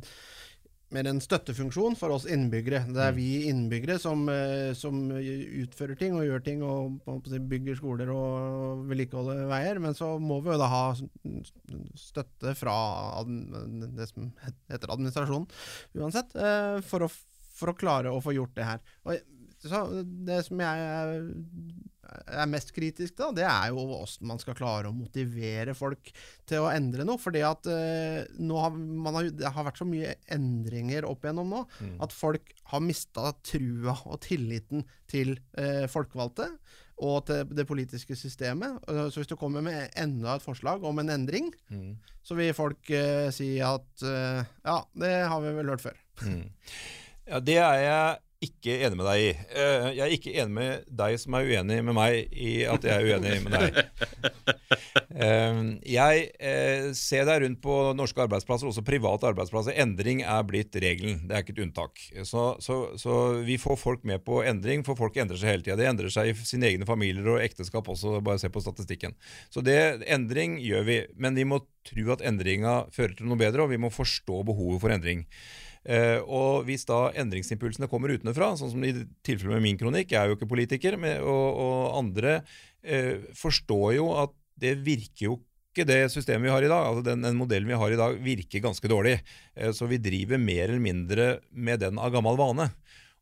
[0.95, 2.85] mer en støttefunksjon for oss innbyggere.
[2.87, 3.19] Det er mm.
[3.19, 9.45] vi innbyggere som, eh, som utfører ting og gjør ting og bygger skoler og vedlikeholder
[9.51, 9.81] veier.
[9.83, 10.85] Men så må vi jo da ha
[11.99, 12.77] støtte fra
[13.25, 14.31] det som
[14.71, 15.49] heter administrasjonen
[15.99, 17.13] uansett, eh, for å
[17.55, 18.81] for å klare å få gjort det her.
[19.07, 19.34] Og
[19.65, 20.87] det som jeg
[22.29, 26.11] er mest kritisk til, det er jo hvordan man skal klare å motivere folk
[26.49, 27.21] til å endre noe.
[27.21, 28.79] fordi at eh, har,
[29.17, 31.97] har, det har vært så mye endringer opp igjennom nå, mm.
[32.05, 36.51] at folk har mista trua og tilliten til eh, folkevalgte
[37.05, 38.77] og til det politiske systemet.
[38.87, 41.97] Så hvis du kommer med enda et forslag om en endring, mm.
[42.23, 45.99] så vil folk eh, si at eh, ja, det har vi vel hørt før.
[46.23, 46.45] Mm.
[47.25, 49.31] Ja, Det er jeg ikke enig med deg i.
[49.55, 52.95] Eh, jeg er ikke enig med deg som er uenig med meg i at jeg
[52.95, 53.83] er uenig med deg.
[55.15, 59.77] Eh, jeg eh, ser deg rundt på norske arbeidsplasser, også private arbeidsplasser.
[59.79, 62.03] Endring er blitt regelen, det er ikke et unntak.
[62.27, 65.79] Så, så, så vi får folk med på endring, for folk endrer seg hele tida.
[65.79, 69.15] Det endrer seg i sine egne familier og ekteskap også, bare se på statistikken.
[69.55, 69.79] Så det,
[70.11, 73.81] endring gjør vi, men vi må tro at endringa fører til noe bedre, og vi
[73.81, 75.25] må forstå behovet for endring.
[75.85, 78.95] Uh, og Hvis da endringsimpulsene kommer utenfra, sånn som i
[79.27, 83.99] tilfellet med min kronikk, jeg er jo ikke politiker, men, og, og, andre uh, forstår
[83.99, 85.37] jo at det virker jo
[85.75, 88.17] ikke det systemet vi har i dag, altså den, den modellen vi har i dag,
[88.23, 89.19] virker ganske dårlig.
[89.59, 92.71] Uh, så vi driver mer eller mindre med den av gammel vane.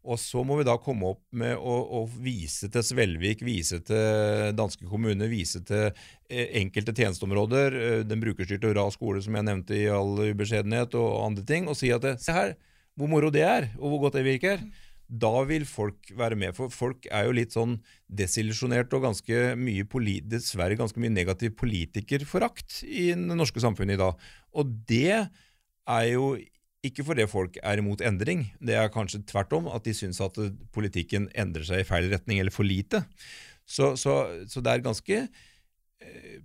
[0.03, 4.51] Og så må vi da komme opp med å, å vise til Svelvik, vise til
[4.59, 9.79] danske kommuner, vise til eh, enkelte tjenesteområder, eh, den brukerstyrte RA skole som jeg nevnte
[9.79, 12.57] i all ubeskjedenhet, og andre ting, og si at det, se her,
[12.99, 14.65] hvor moro det er, og hvor godt det virker.
[15.07, 17.77] Da vil folk være med, for folk er jo litt sånn
[18.11, 19.87] desillusjonerte og ganske mye
[20.27, 24.31] dessverre ganske mye negativ politikerforakt i det norske samfunnet i dag.
[24.57, 26.33] Og det er jo
[26.87, 30.39] ikke fordi folk er imot endring, det er kanskje tvert om, at de syns at
[30.75, 33.05] politikken endrer seg i feil retning, eller for lite.
[33.63, 34.17] Så, så,
[34.51, 36.41] så det er ganske eh,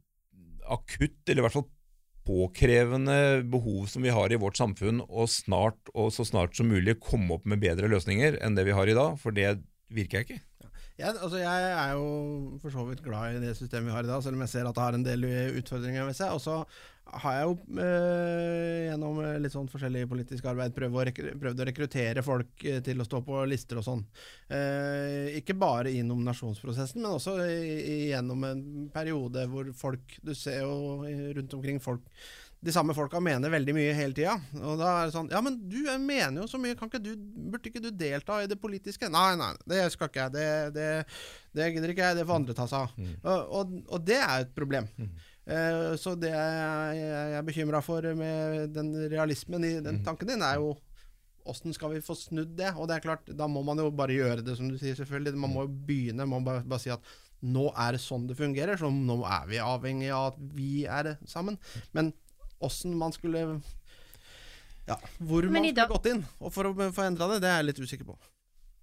[0.70, 1.70] akutt, eller i hvert fall
[2.28, 7.00] påkrevende behov som vi har i vårt samfunn, og snart og så snart som mulig
[7.02, 9.56] komme opp med bedre løsninger enn det vi har i dag, for det
[9.94, 10.44] virker jeg ikke.
[10.98, 12.06] Jeg, altså jeg er jo
[12.62, 14.70] for så vidt glad i det systemet vi har i dag, selv om jeg ser
[14.70, 15.28] at det har en del
[15.60, 16.34] utfordringer ved seg.
[16.34, 16.64] Og så
[17.22, 21.06] har jeg jo eh, gjennom litt sånn forskjellig politisk arbeid prøvd å,
[21.42, 24.04] prøvd å rekruttere folk eh, til å stå på lister og sånn.
[24.54, 30.34] Eh, ikke bare i nominasjonsprosessen, men også i, i, gjennom en periode hvor folk Du
[30.36, 31.06] ser jo
[31.38, 32.04] rundt omkring folk
[32.60, 34.34] de samme folka mener veldig mye hele tida.
[34.58, 37.12] Og da er det sånn Ja, men du mener jo så mye, kan ikke du,
[37.54, 39.10] burde ikke du delta i det politiske?
[39.14, 40.34] Nei, nei, det skal ikke jeg.
[40.34, 40.90] Det, det,
[41.58, 42.20] det gidder ikke jeg.
[42.20, 42.96] Det får andre ta seg av.
[42.98, 43.14] Mm.
[43.22, 44.90] Og, og, og, det er et problem.
[44.98, 45.12] Mm.
[45.48, 50.04] Uh, så det jeg, jeg er bekymra for med den realismen i den mm.
[50.04, 50.76] tanken din, er jo
[51.48, 52.74] Åssen skal vi få snudd det?
[52.76, 55.40] Og det er klart, da må man jo bare gjøre det, som du sier, selvfølgelig.
[55.40, 56.26] Man må jo begynne.
[56.28, 57.06] Man må bare, bare si at
[57.48, 61.14] nå er det sånn det fungerer, så nå er vi avhengig av at vi er
[61.30, 61.56] sammen.
[61.96, 62.12] Men
[62.60, 63.62] åssen man skulle
[64.88, 67.70] Ja, hvor man skulle gått inn og for å få endra det, det er jeg
[67.70, 68.18] litt usikker på.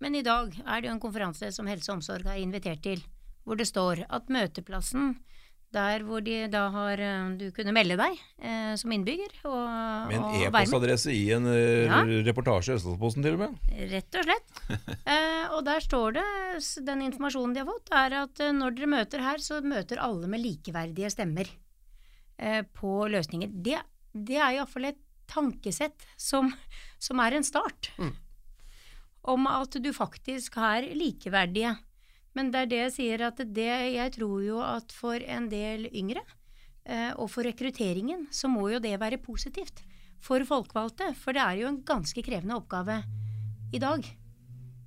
[0.05, 3.01] Men i dag er det jo en konferanse som Helse og Omsorg har invitert til,
[3.45, 5.15] hvor det står at møteplassen
[5.75, 9.35] der hvor de da har eh, Du kunne melde deg eh, som innbygger.
[9.51, 9.59] Og,
[10.11, 12.05] med en e-postadresse i en eh, ja.
[12.31, 13.75] reportasje i Østlandsposten til og med?
[13.93, 14.63] Rett og slett.
[15.15, 16.29] eh, og der står det,
[16.87, 20.31] den informasjonen de har fått, er at eh, når dere møter her, så møter alle
[20.31, 21.51] med likeverdige stemmer.
[22.37, 23.51] Eh, på løsninger.
[23.63, 23.79] Det,
[24.13, 26.51] det er iallfall et tankesett som,
[26.99, 27.93] som, er en start.
[27.99, 28.15] Mm.
[29.35, 31.77] Om at du faktisk er likeverdige.
[32.35, 35.87] Men det er det jeg sier at det Jeg tror jo at for en del
[35.93, 36.25] yngre,
[36.85, 39.85] eh, og for rekrutteringen, så må jo det være positivt.
[40.25, 41.13] For folkevalgte.
[41.21, 43.03] For det er jo en ganske krevende oppgave
[43.75, 44.07] i dag.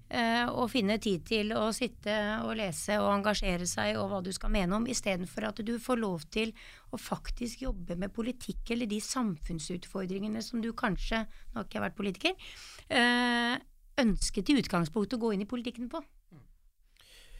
[0.07, 2.13] Eh, å finne tid til å sitte
[2.47, 5.99] og lese og engasjere seg og hva du skal mene om, istedenfor at du får
[5.99, 6.53] lov til
[6.95, 11.85] å faktisk jobbe med politikk eller de samfunnsutfordringene som du kanskje, nå har ikke jeg
[11.89, 12.47] vært politiker,
[12.87, 13.57] eh,
[13.99, 15.99] ønsket i utgangspunktet å gå inn i politikken på.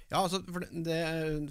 [0.07, 0.97] Ja, altså, for det,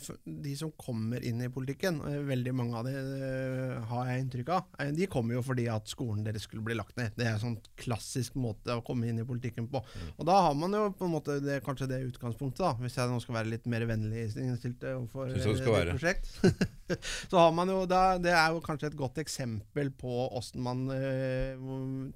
[0.01, 4.23] for De som kommer inn i politikken, eh, veldig mange av dem eh, har jeg
[4.23, 7.13] inntrykk av, eh, de kommer jo fordi at skolen deres skulle bli lagt ned.
[7.19, 9.83] Det er en sånn klassisk måte å komme inn i politikken på.
[9.85, 10.15] Mm.
[10.15, 13.13] Og da har man jo på en måte det, kanskje det utgangspunktet, da, hvis jeg
[13.13, 16.33] nå skal være litt mer vennlig innstilt overfor et det prosjekt.
[17.31, 20.87] så har man jo da, Det er jo kanskje et godt eksempel på åssen man
[20.95, 21.61] øh,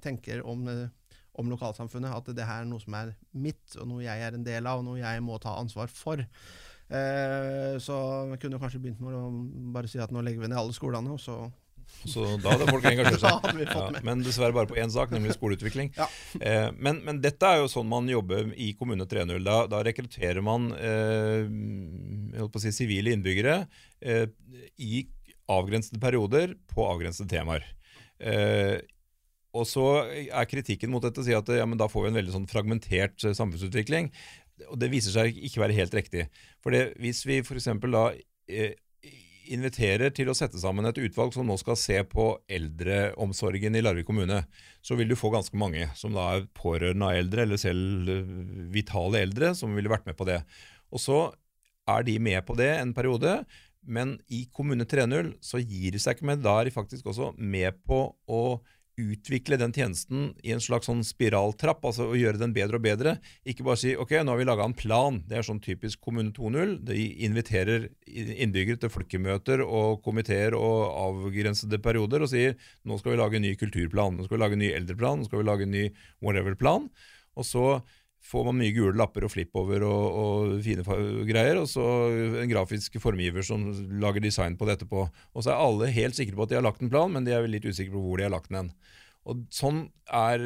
[0.01, 0.87] tenker om øh,
[1.39, 2.13] om lokalsamfunnet.
[2.15, 4.81] At det her er noe som er mitt, og noe jeg er en del av,
[4.81, 6.23] og noe jeg må ta ansvar for.
[6.91, 7.97] Eh, så
[8.33, 9.27] jeg kunne kanskje begynt med å
[9.75, 11.45] bare si at nå legger vi ned alle skolene, og så
[12.05, 13.67] så da hadde folk engasjert seg.
[13.67, 15.91] ja, men dessverre bare på én sak, nemlig skoleutvikling.
[15.97, 16.07] Ja.
[16.39, 19.35] Eh, men, men, dette er jo sånn man jobber i Kommune 3.0.
[19.45, 21.45] Da, da, rekrutterer man eh,
[22.63, 23.59] si, sivile innbyggere
[24.01, 24.25] eh,
[24.81, 25.03] i
[25.51, 27.67] avgrensede perioder på avgrensede temaer.
[29.57, 32.35] Og så er kritikken mot dette å si at ja, da får vi en veldig
[32.37, 34.11] sånn fragmentert eh, samfunnsutvikling.
[34.69, 36.27] Og det viser seg ikke være helt riktig.
[36.63, 37.67] For det, hvis vi f.eks.
[37.91, 38.05] da
[38.47, 38.77] eh,
[39.51, 44.07] inviterer til å sette sammen et utvalg som nå skal se på eldreomsorgen i Larvik
[44.07, 44.43] kommune,
[44.85, 48.31] så vil du få ganske mange som da er pårørende av eldre, eller selv eh,
[48.71, 50.39] vitale eldre, som ville vært med på det.
[50.91, 51.19] Og så
[51.91, 53.41] er de med på det en periode,
[53.81, 56.43] men i Kommune 3.0 så gir de seg ikke med.
[56.45, 58.43] Da er de faktisk også med på å
[59.01, 63.15] utvikle den tjenesten i en slags sånn spiraltrapp, altså å gjøre den bedre og bedre.
[63.47, 65.19] Ikke bare si ok, nå har vi laga en plan.
[65.27, 66.77] Det er sånn typisk Kommune 2.0.
[66.87, 73.21] De inviterer innbyggere til folkemøter og komiteer og avgrensede perioder og sier nå skal vi
[73.21, 75.67] lage en ny kulturplan, nå skal vi lage en ny eldreplan, nå skal vi lage
[75.67, 75.87] en ny
[76.23, 76.87] whatever-plan.
[77.39, 77.65] Og så
[78.21, 80.85] får man mye gule lapper og flippover og, og fine
[81.27, 81.83] greier, og så
[82.43, 83.65] en grafisk formgiver som
[84.01, 85.07] lager design på det etterpå.
[85.33, 87.33] Og så er alle helt sikre på at de har lagt en plan, men de
[87.35, 88.71] er litt usikre på hvor de har lagt den.
[89.29, 90.43] Og Sånn er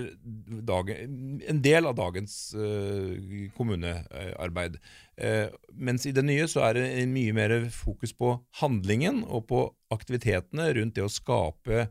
[0.67, 3.13] dagen, en del av dagens uh,
[3.55, 4.79] kommunearbeid.
[5.15, 9.61] Uh, mens i det nye så er det mye mer fokus på handlingen og på
[9.95, 11.87] aktivitetene rundt det å skape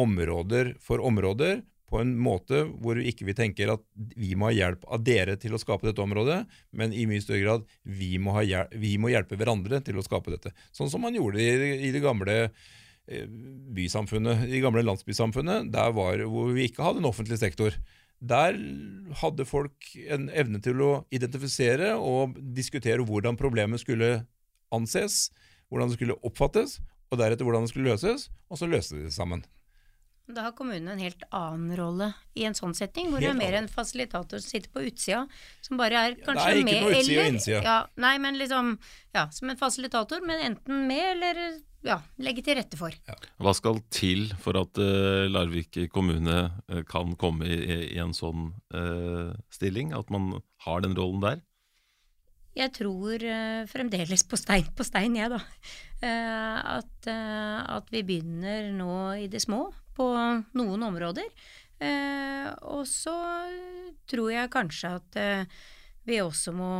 [0.00, 3.82] områder for områder på en måte hvor vi ikke tenker at
[4.16, 6.42] vi må ha hjelp av dere til å skape dette området,
[6.76, 10.32] men i mye større grad vi må, hjelp, vi må hjelpe hverandre til å skape
[10.34, 10.54] dette.
[10.74, 13.26] Sånn som man gjorde i, i det gamle eh,
[13.76, 17.76] bysamfunnet, i gamle landsbysamfunnet, der var, hvor vi ikke hadde en offentlig sektor.
[18.24, 18.56] Der
[19.20, 24.22] hadde folk en evne til å identifisere og diskutere hvordan problemet skulle
[24.74, 25.28] anses,
[25.68, 26.78] hvordan det skulle oppfattes,
[27.12, 29.44] og deretter hvordan det skulle løses, og så løste de det sammen.
[30.24, 33.58] Da har kommunen en helt annen rolle i en sånn setting, hvor det er mer
[33.58, 35.26] en fasilitator som sitter på utsida,
[35.60, 37.60] som bare er kanskje med eller Det er ikke noe utsida og innsida.
[37.66, 38.72] Ja, nei, men liksom
[39.12, 41.42] Ja, som en fasilitator, men enten med eller
[41.84, 42.96] ja, legge til rette for.
[43.36, 46.38] Hva skal til for at uh, Larvik kommune
[46.72, 47.58] uh, kan komme i,
[47.92, 49.92] i en sånn uh, stilling?
[49.92, 51.44] At man har den rollen der?
[52.54, 53.18] Jeg tror
[53.66, 55.40] fremdeles på stein på stein, jeg, da.
[56.06, 58.92] At, at, vi begynner nå
[59.24, 59.64] i det små
[59.96, 60.08] på
[60.58, 61.28] noen områder.
[62.64, 63.14] og så
[64.10, 65.18] tror jeg kanskje at
[66.06, 66.70] vi også må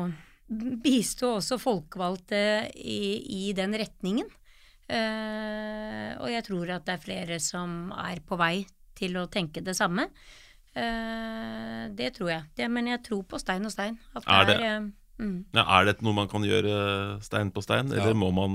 [0.85, 4.29] bistå også folkevalgte i, i den retningen.
[4.85, 8.67] Uh, og jeg tror at det er flere som er på vei
[8.99, 10.11] til å tenke det samme.
[10.75, 12.51] Uh, det tror jeg.
[12.59, 13.97] Det, men jeg tror på stein og stein.
[14.21, 15.39] er, det, er, uh, mm.
[15.57, 16.73] ja, er dette noe man kan gjøre
[17.25, 17.97] stein på stein, ja.
[18.01, 18.53] eller må man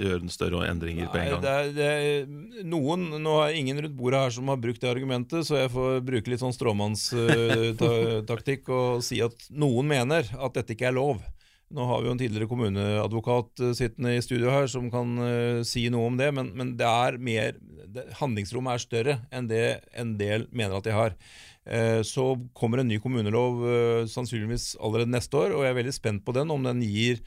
[0.00, 1.42] gjøre en større endringer Nei, på en gang?
[1.44, 2.00] Det er, det er,
[2.68, 5.90] noen, Nå er ingen rundt bordet her som har brukt det argumentet, så jeg får
[6.06, 11.16] bruke litt sånn stråmannstaktikk og si at noen mener at dette ikke er lov.
[11.70, 15.60] Nå har vi jo en tidligere kommuneadvokat eh, sittende i studio her som kan uh,
[15.66, 17.60] si noe om det, men, men det er mer,
[17.94, 21.14] det, handlingsrommet er større enn det en del mener at de har.
[21.68, 25.92] Uh, så kommer en ny kommunelov uh, sannsynligvis allerede neste år, og jeg er veldig
[25.92, 27.20] spent på den, om den gir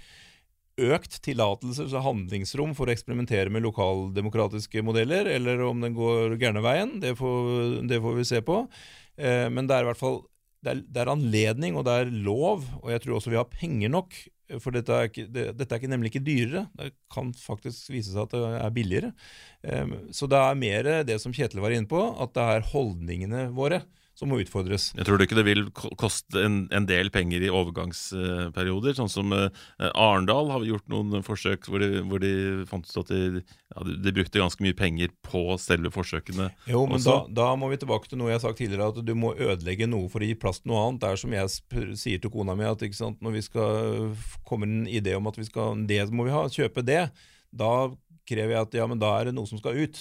[0.82, 6.64] økt tillatelse, så handlingsrom for å eksperimentere med lokaldemokratiske modeller, eller om den går gærne
[6.66, 6.96] veien.
[7.04, 8.64] Det får, det får vi se på.
[9.14, 10.24] men det er i hvert fall
[10.66, 13.54] det er, det er, anledning, og det er lov, og jeg tror også vi har
[13.54, 14.18] penger nok
[14.64, 18.16] for dette er, ikke, det, dette er ikke, nemlig ikke dyrere, det kan faktisk vise
[18.16, 19.12] seg at det er billigere.
[20.10, 23.84] Så det er mer det som Kjetil var inne på, at det er holdningene våre
[24.24, 24.90] som må utfordres.
[24.96, 25.66] Jeg tror du ikke det vil
[26.00, 28.96] koste en, en del penger i overgangsperioder?
[28.98, 29.50] Sånn som uh,
[29.92, 32.34] Arendal har gjort noen forsøk hvor de, hvor de
[32.70, 36.50] fant ut at de, ja, de, brukte ganske mye penger på selve forsøkene.
[36.70, 39.14] Jo, men da, da, må vi tilbake til noe jeg har sagt tidligere, at du
[39.18, 41.04] må ødelegge noe for å gi plass til noe annet.
[41.04, 44.16] Det er som jeg sier til kona mi, at sant, når vi skal
[44.48, 47.06] komme en idé om at vi skal, det må vi ha, kjøpe det,
[47.54, 47.74] da
[48.30, 50.00] krever jeg at ja, men da er det noe som skal ut.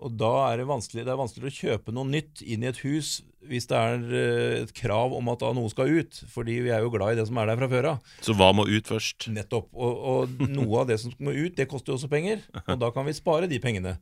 [0.00, 2.80] Og da er det vanskelig det er vanskelig å kjøpe noe nytt inn i et
[2.84, 6.22] hus hvis det er eh, et krav om at da noe skal ut.
[6.32, 8.10] Fordi vi er jo glad i det som er der fra før av.
[8.24, 9.30] Så hva må ut først?
[9.32, 9.70] Nettopp.
[9.72, 12.44] Og, og noe av det som må ut, det koster jo også penger.
[12.66, 13.96] Og da kan vi spare de pengene.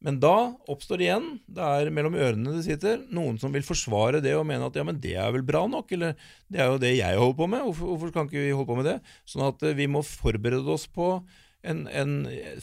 [0.00, 4.22] Men da oppstår det igjen, det er mellom ørene det sitter, noen som vil forsvare
[4.24, 6.14] det og mene at ja, men det er vel bra nok, eller
[6.48, 8.78] det er jo det jeg holder på med, hvorfor, hvorfor kan ikke vi holde på
[8.78, 8.96] med det?
[9.28, 11.10] Sånn at eh, vi må forberede oss på
[11.60, 12.14] en, en,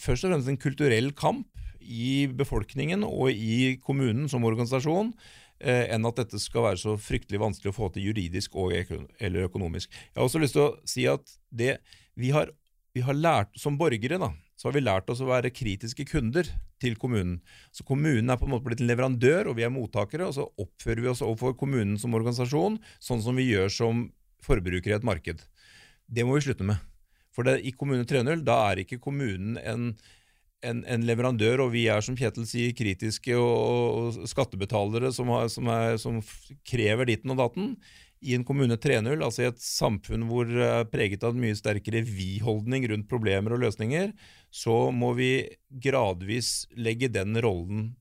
[0.02, 1.46] først og fremst en kulturell kamp
[1.88, 5.14] i befolkningen og i kommunen som organisasjon
[5.60, 9.48] eh, enn at dette skal være så fryktelig vanskelig å få til juridisk og eller
[9.48, 9.92] økonomisk.
[9.92, 11.78] Jeg har også lyst til å si at det
[12.18, 12.52] vi har,
[12.94, 16.50] vi har lært som borgere, da, så har vi lært oss å være kritiske kunder
[16.82, 17.40] til kommunen.
[17.74, 20.26] Så Kommunen er på en måte blitt en leverandør, og vi er mottakere.
[20.26, 24.08] og Så oppfører vi oss overfor kommunen som organisasjon sånn som vi gjør som
[24.46, 25.44] forbrukere i et marked.
[26.08, 26.82] Det må vi slutte med.
[27.36, 29.92] For det, i Kommune 3.0 da er ikke kommunen en,
[30.66, 35.48] en, en, leverandør, og vi er som Kjetil sier kritiske og, og skattebetalere som, har,
[35.54, 36.20] som, er, som,
[36.68, 37.72] krever ditten og datten.
[38.26, 42.02] I en kommune 3.0, altså i et samfunn hvor er preget av en mye sterkere
[42.02, 44.10] vi-holdning rundt problemer og løsninger,
[44.50, 45.32] så må vi
[45.86, 47.92] gradvis legge den rollen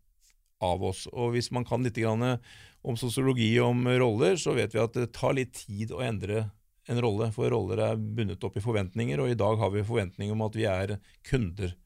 [0.64, 1.04] av oss.
[1.12, 5.10] Og hvis man kan litt om sosiologi og om roller, så vet vi at det
[5.12, 6.46] tar litt tid å endre
[6.88, 7.28] en rolle.
[7.34, 10.56] For roller er bundet opp i forventninger, og i dag har vi forventninger om at
[10.56, 10.96] vi er
[11.28, 11.76] kunder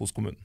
[0.00, 0.40] hos kommunen.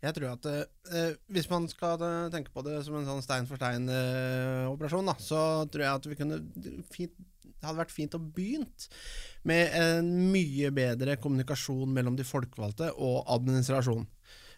[0.00, 2.00] Jeg tror at eh, Hvis man skal
[2.32, 6.18] tenke på det som en sånn stein for stein-operasjon, eh, så tror jeg at vi
[6.18, 6.40] kunne
[6.92, 7.12] fint,
[7.44, 8.88] det hadde vært fint å begynt
[9.44, 14.08] med en mye bedre kommunikasjon mellom de folkevalgte og administrasjonen.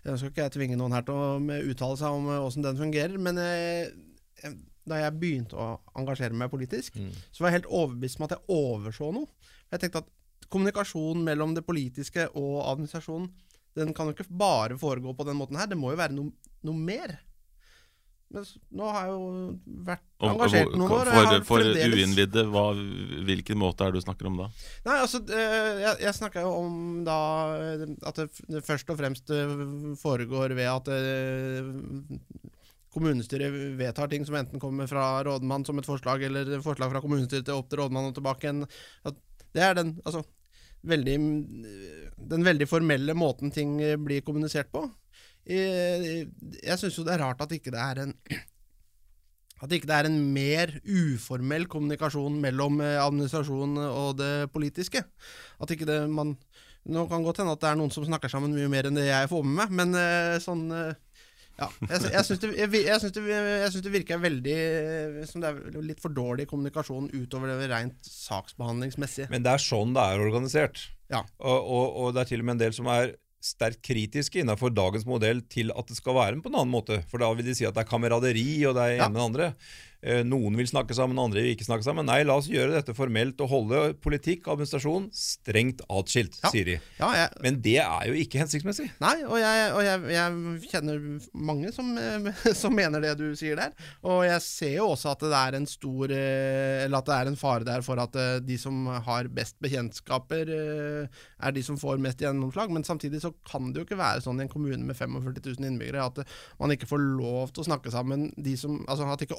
[0.02, 3.18] Jeg skal ikke jeg tvinge noen her til å uttale seg om åssen den fungerer,
[3.22, 3.90] men eh,
[4.86, 7.12] da jeg begynte å engasjere meg politisk, mm.
[7.30, 9.50] så var jeg helt overbevist om at jeg overså noe.
[9.70, 13.30] Jeg tenkte at kommunikasjon mellom det politiske og administrasjonen
[13.78, 15.68] den kan jo ikke bare foregå på den måten her.
[15.70, 16.32] Det må jo være noe,
[16.66, 17.14] noe mer.
[18.32, 18.46] Men
[18.78, 19.24] nå har jeg jo
[19.88, 21.10] vært engasjert noen år.
[21.12, 22.44] For, for uinnvidde,
[23.28, 24.48] hvilken måte er det du snakker om da?
[24.88, 27.18] Nei, altså, eh, Jeg, jeg snakker jo om da
[28.08, 29.54] at det først og fremst eh,
[30.00, 31.68] foregår ved at eh,
[32.92, 37.48] kommunestyret vedtar ting som enten kommer fra rådmann som et forslag, eller forslag fra kommunestyret
[37.48, 38.64] til opp til rådmann og tilbake igjen.
[39.52, 40.24] Det er den, altså
[40.82, 41.16] veldig,
[42.32, 44.86] den veldig formelle måten ting blir kommunisert på.
[45.48, 46.28] Jeg,
[46.62, 48.16] jeg syns jo det er rart at ikke det er en
[49.62, 55.04] at ikke det er en mer uformell kommunikasjon mellom eh, administrasjonen og det politiske.
[55.62, 56.36] At ikke det man
[56.82, 59.04] Nå kan godt hende at det er noen som snakker sammen mye mer enn det
[59.06, 60.96] jeg får med meg, men eh, sånn eh,
[61.60, 64.56] ja, jeg, jeg syns det, det, det, virker veldig
[65.28, 69.28] som det er litt for dårlig kommunikasjon utover det rent saksbehandlingsmessig.
[69.32, 70.86] Men det er sånn det er organisert.
[71.12, 71.22] Ja.
[71.38, 74.70] Og, og, og, det er til og med en del som er sterkt kritiske innenfor
[74.74, 77.00] dagens modell til at det skal være på en annen måte.
[77.10, 79.28] For da vil de si at det er kameraderi og det er ene med det
[79.28, 79.48] andre.
[80.02, 82.08] Eh, noen vil snakke sammen, andre vil ikke snakke sammen.
[82.08, 86.50] Nei, la oss gjøre dette formelt og holde politikk og administrasjon strengt atskilt, Ja.
[86.50, 86.74] sier de.
[86.98, 88.88] Ja, jeg, Men det er jo ikke hensiktsmessig.
[89.00, 92.32] Nei, og, jeg, og jeg, jeg kjenner mange som, eh,
[92.64, 93.76] som mener det du sier der.
[94.02, 97.30] Og jeg ser jo også at det er en stor eh, Eller at det er
[97.30, 102.18] en fare der for at de som har best bekjentskaper, er de som får mest
[102.22, 102.70] gjennomslag.
[102.74, 105.68] Men samtidig så kan det jo ikke være sånn i en kommune med 45 000
[105.70, 106.20] innbyggere at
[106.60, 109.38] man ikke får lov til å snakke sammen de som Altså at ikke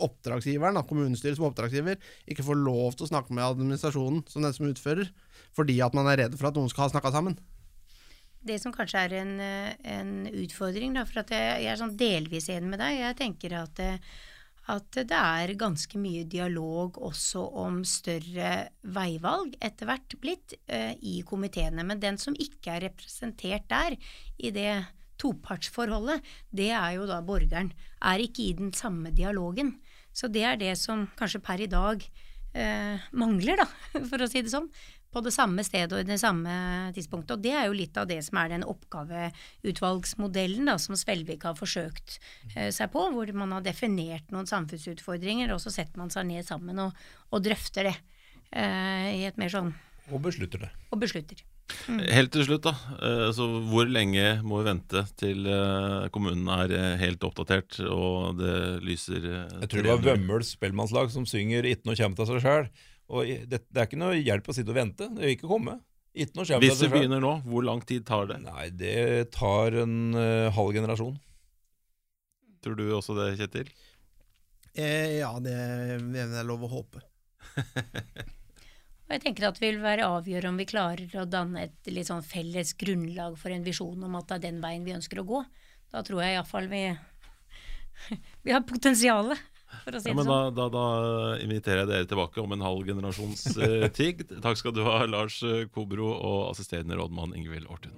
[0.53, 4.53] oppdragsgiveren, da, kommunestyret som oppdragsgiver, ikke får lov til å snakke med administrasjonen som den
[4.53, 5.09] som utfører,
[5.53, 7.37] fordi at man er redd for at noen skal ha snakka sammen.
[8.43, 12.49] Det som kanskje er en, eh, en utfordring, da, for jeg, jeg er sånn delvis
[12.49, 12.99] enig med deg.
[12.99, 13.97] Jeg tenker at, eh,
[14.67, 21.21] at det er ganske mye dialog også om større veivalg etter hvert blitt eh, i
[21.23, 21.85] komiteene.
[21.87, 23.95] Men den som ikke er representert der,
[24.39, 24.83] i det
[25.23, 27.71] topartsforholdet, det er jo da borgeren.
[28.03, 29.77] Er ikke i den samme dialogen.
[30.13, 32.03] Så det er det som kanskje per i dag
[32.53, 33.67] eh, mangler, da,
[34.09, 34.69] for å si det sånn.
[35.13, 36.49] På det samme stedet og i det samme
[36.95, 37.35] tidspunktet.
[37.35, 41.59] Og det er jo litt av det som er den oppgaveutvalgsmodellen da, som Svelvik har
[41.59, 42.17] forsøkt
[42.55, 46.43] eh, seg på, hvor man har definert noen samfunnsutfordringer, og så setter man seg ned
[46.49, 46.91] sammen og,
[47.29, 47.97] og drøfter det
[48.57, 49.71] eh, i et mer sånn
[50.11, 50.69] Og beslutter det.
[50.91, 51.43] Og beslutter.
[51.87, 52.73] Helt til slutt, da.
[52.99, 58.35] eh, Så hvor lenge må vi vente til eh, kommunen er eh, helt oppdatert og
[58.41, 62.69] det lyser Jeg tror det var Vømmøls spellemannslag som synger noe kjem av seg sjæl'.
[63.13, 65.07] Og det, det er ikke noe hjelp å sitte og vente.
[65.11, 65.79] Det vil ikke komme.
[66.13, 68.37] Av Hvis vi begynner nå, hvor lang tid tar det?
[68.43, 71.15] Nei, det tar en uh, halv generasjon.
[72.61, 73.71] Tror du også det, Kjetil?
[74.77, 77.01] Eh, ja, det jeg lov å håpe.
[79.03, 82.07] Og jeg tenker at det vil være avgjørende om vi klarer å danne et litt
[82.07, 85.25] sånn felles grunnlag for en visjon om at det er den veien vi ønsker å
[85.27, 85.41] gå.
[85.93, 86.85] Da tror jeg iallfall vi,
[88.47, 89.41] vi har potensialet,
[89.83, 90.55] for å si Ja, men sånn.
[90.55, 94.23] da, da, da inviterer jeg dere tilbake om en halv generasjons eh, tid.
[94.41, 95.41] Takk skal du ha, Lars
[95.75, 97.93] Kobro og assisterende rådmann Ingvild Ortun.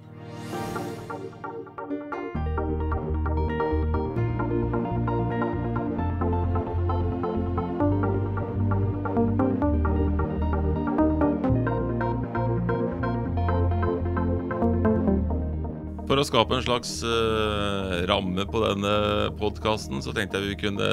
[16.16, 18.92] For å skape en slags uh, ramme på denne
[19.36, 20.86] podkasten, så tenkte jeg vi kunne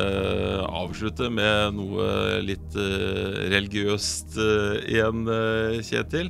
[0.68, 5.24] avslutte med noe litt uh, religiøst uh, igjen,
[5.80, 6.28] Kjetil.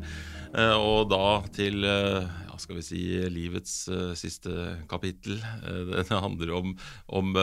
[0.78, 3.02] Og da til ja, skal vi si
[3.34, 3.74] livets
[4.22, 5.42] siste kapittel.
[5.90, 6.78] Det, handler om,
[7.10, 7.34] om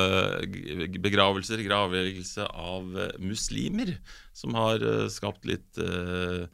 [1.03, 3.97] begravelser, gravleggelse av muslimer,
[4.31, 6.47] som har skapt litt ja,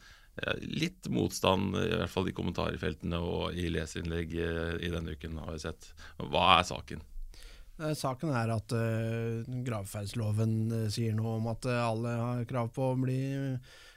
[0.60, 5.56] litt motstand, i hvert fall i kommentarfeltene og i leserinnlegg eh, i denne uken, har
[5.56, 5.90] jeg sett.
[6.20, 7.04] Hva er saken?
[7.80, 12.98] Eh, Saken er at uh, gravferdsloven sier noe om at alle har krav på å
[13.00, 13.20] bli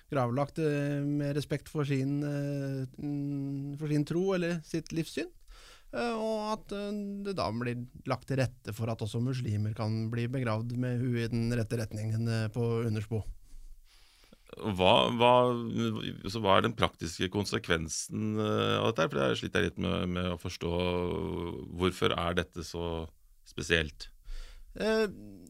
[0.09, 5.29] gravlagt uh, med respekt for sin, mm, for sin tro eller sitt livssyn.
[5.89, 6.69] Og at
[7.25, 11.23] det da blir lagt til rette for at også muslimer kan bli begravd med huet
[11.23, 13.23] i den rette retningen på undersbo.
[14.57, 19.09] Hva, hva, hva er den praktiske konsekvensen eh, av dette?
[19.11, 20.71] For jeg sliter litt med, med å forstå
[21.79, 23.05] hvorfor er dette så
[23.47, 24.09] spesielt.
[24.79, 25.05] Eh,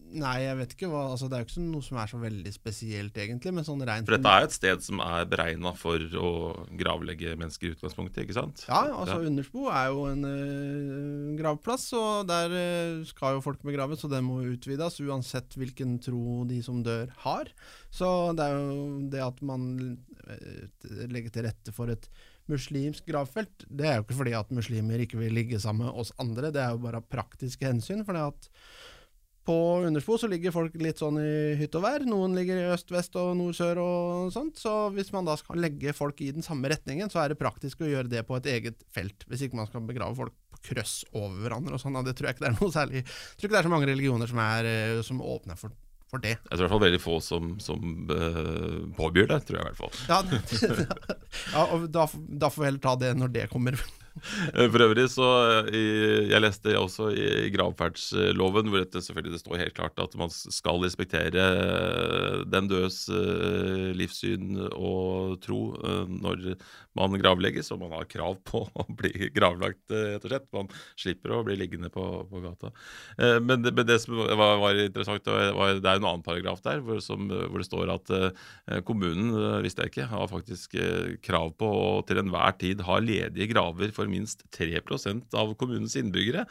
[0.10, 2.54] nei, jeg vet ikke hva altså, Det er jo ikke noe som er så veldig
[2.54, 3.54] spesielt, egentlig.
[3.56, 6.32] Men sånn rent For dette er et sted som er beregna for å
[6.80, 8.64] gravlegge mennesker i utgangspunktet, ikke sant?
[8.68, 14.06] Ja, altså Undersbo er jo en uh, gravplass, og der uh, skal jo folk begraves,
[14.08, 17.54] og den må utvides uansett hvilken tro de som dør har.
[17.94, 19.64] Så det er jo det at man
[20.30, 20.68] eh,
[21.10, 22.06] legger til rette for et
[22.50, 26.12] muslimsk gravfelt, det er jo ikke fordi at muslimer ikke vil ligge sammen med oss
[26.22, 28.06] andre, det er jo bare praktiske hensyn.
[28.06, 28.50] fordi at
[29.50, 32.04] på Undersbo så ligger folk litt sånn i hytt og vær.
[32.06, 34.60] Noen ligger i øst, vest og nord, sør og sånt.
[34.62, 37.82] Så hvis man da skal legge folk i den samme retningen, så er det praktisk
[37.82, 39.26] å gjøre det på et eget felt.
[39.30, 41.98] Hvis ikke man skal begrave folk på krøss over hverandre og sånn.
[42.06, 43.90] Det tror jeg ikke det er noe særlig Jeg tror ikke det er så mange
[43.90, 45.74] religioner som, er, eh, som åpner for,
[46.12, 46.36] for det.
[46.38, 49.72] Jeg tror i hvert fall veldig få som, som uh, påbyr det, tror jeg i
[49.72, 49.98] hvert fall.
[50.12, 50.86] Ja,
[51.56, 52.06] ja og da,
[52.46, 53.82] da får vi heller ta det når det kommer.
[54.54, 55.28] Eh, For øvrig så
[55.72, 60.32] eh, Jeg leste også i, gravferdsloven hvor det selvfølgelig det står helt klart at man
[60.34, 63.02] skal respektere eh, den dødes
[63.96, 65.60] livssyn og tro
[66.10, 66.54] når
[66.98, 70.48] man gravlegges, og man har krav på å bli gravlagt, rett og slett.
[70.56, 72.72] Man slipper å bli liggende på, på gata.
[73.46, 76.82] Men det, men det som var, var interessant, var, det er en annen paragraf der
[76.84, 78.14] hvor, som, hvor det står at
[78.88, 79.32] kommunen,
[79.64, 80.76] visste jeg ikke, har faktisk
[81.26, 86.48] krav på å til enhver tid ha ledige graver for minst 3% av kommunens innbyggere.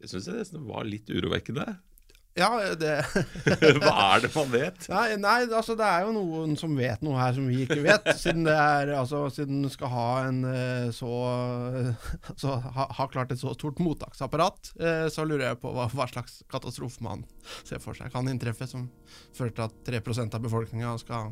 [0.00, 1.74] Det syns jeg nesten var litt urovekkende.
[2.34, 2.94] Ja, det
[3.78, 4.86] Hva er det man vet?
[4.90, 8.08] Nei, nei, altså det er jo noen som vet noe her som vi ikke vet.
[8.18, 11.12] Siden det er, altså, siden du skal ha en eh, så
[12.32, 16.10] altså, ha, ha klart et så stort mottaksapparat, eh, så lurer jeg på hva, hva
[16.10, 17.22] slags katastrofe man
[17.62, 18.88] ser for seg kan inntreffe, som
[19.36, 21.30] fører til at 3% av befolkninga skal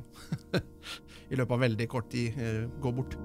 [1.32, 3.18] i løpet av veldig kort tid eh, gå bort.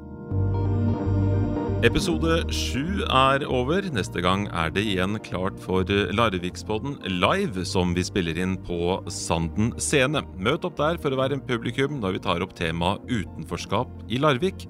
[1.85, 3.85] Episode sju er over.
[3.93, 9.69] Neste gang er det igjen klart for Larvikspodden live, som vi spiller inn på Sanden
[9.77, 10.23] scene.
[10.41, 14.17] Møt opp der for å være en publikum når vi tar opp temaet utenforskap i
[14.17, 14.65] Larvik.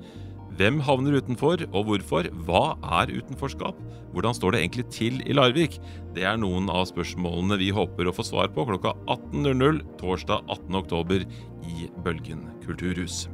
[0.60, 2.28] Hvem havner utenfor, og hvorfor?
[2.44, 3.80] Hva er utenforskap?
[4.12, 5.80] Hvordan står det egentlig til i Larvik?
[6.12, 11.24] Det er noen av spørsmålene vi håper å få svar på klokka 18.00 torsdag 18.10
[11.72, 13.30] i Bølgen kulturhus.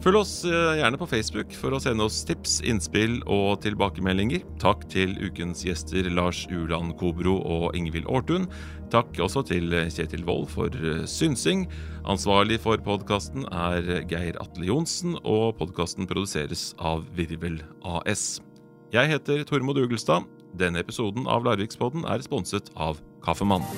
[0.00, 4.46] Følg oss eh, gjerne på Facebook for å sende oss tips, innspill og tilbakemeldinger.
[4.62, 8.46] Takk til ukens gjester Lars Uland Kobro og Ingvild Aartun.
[8.90, 11.66] Takk også til Kjetil Wold for eh, synsing.
[12.08, 18.38] Ansvarlig for podkasten er Geir Atle Johnsen, og podkasten produseres av Virvel AS.
[18.96, 20.24] Jeg heter Tormod Ugelstad.
[20.56, 23.68] Denne episoden av Larvikspodden er sponset av Kaffemann.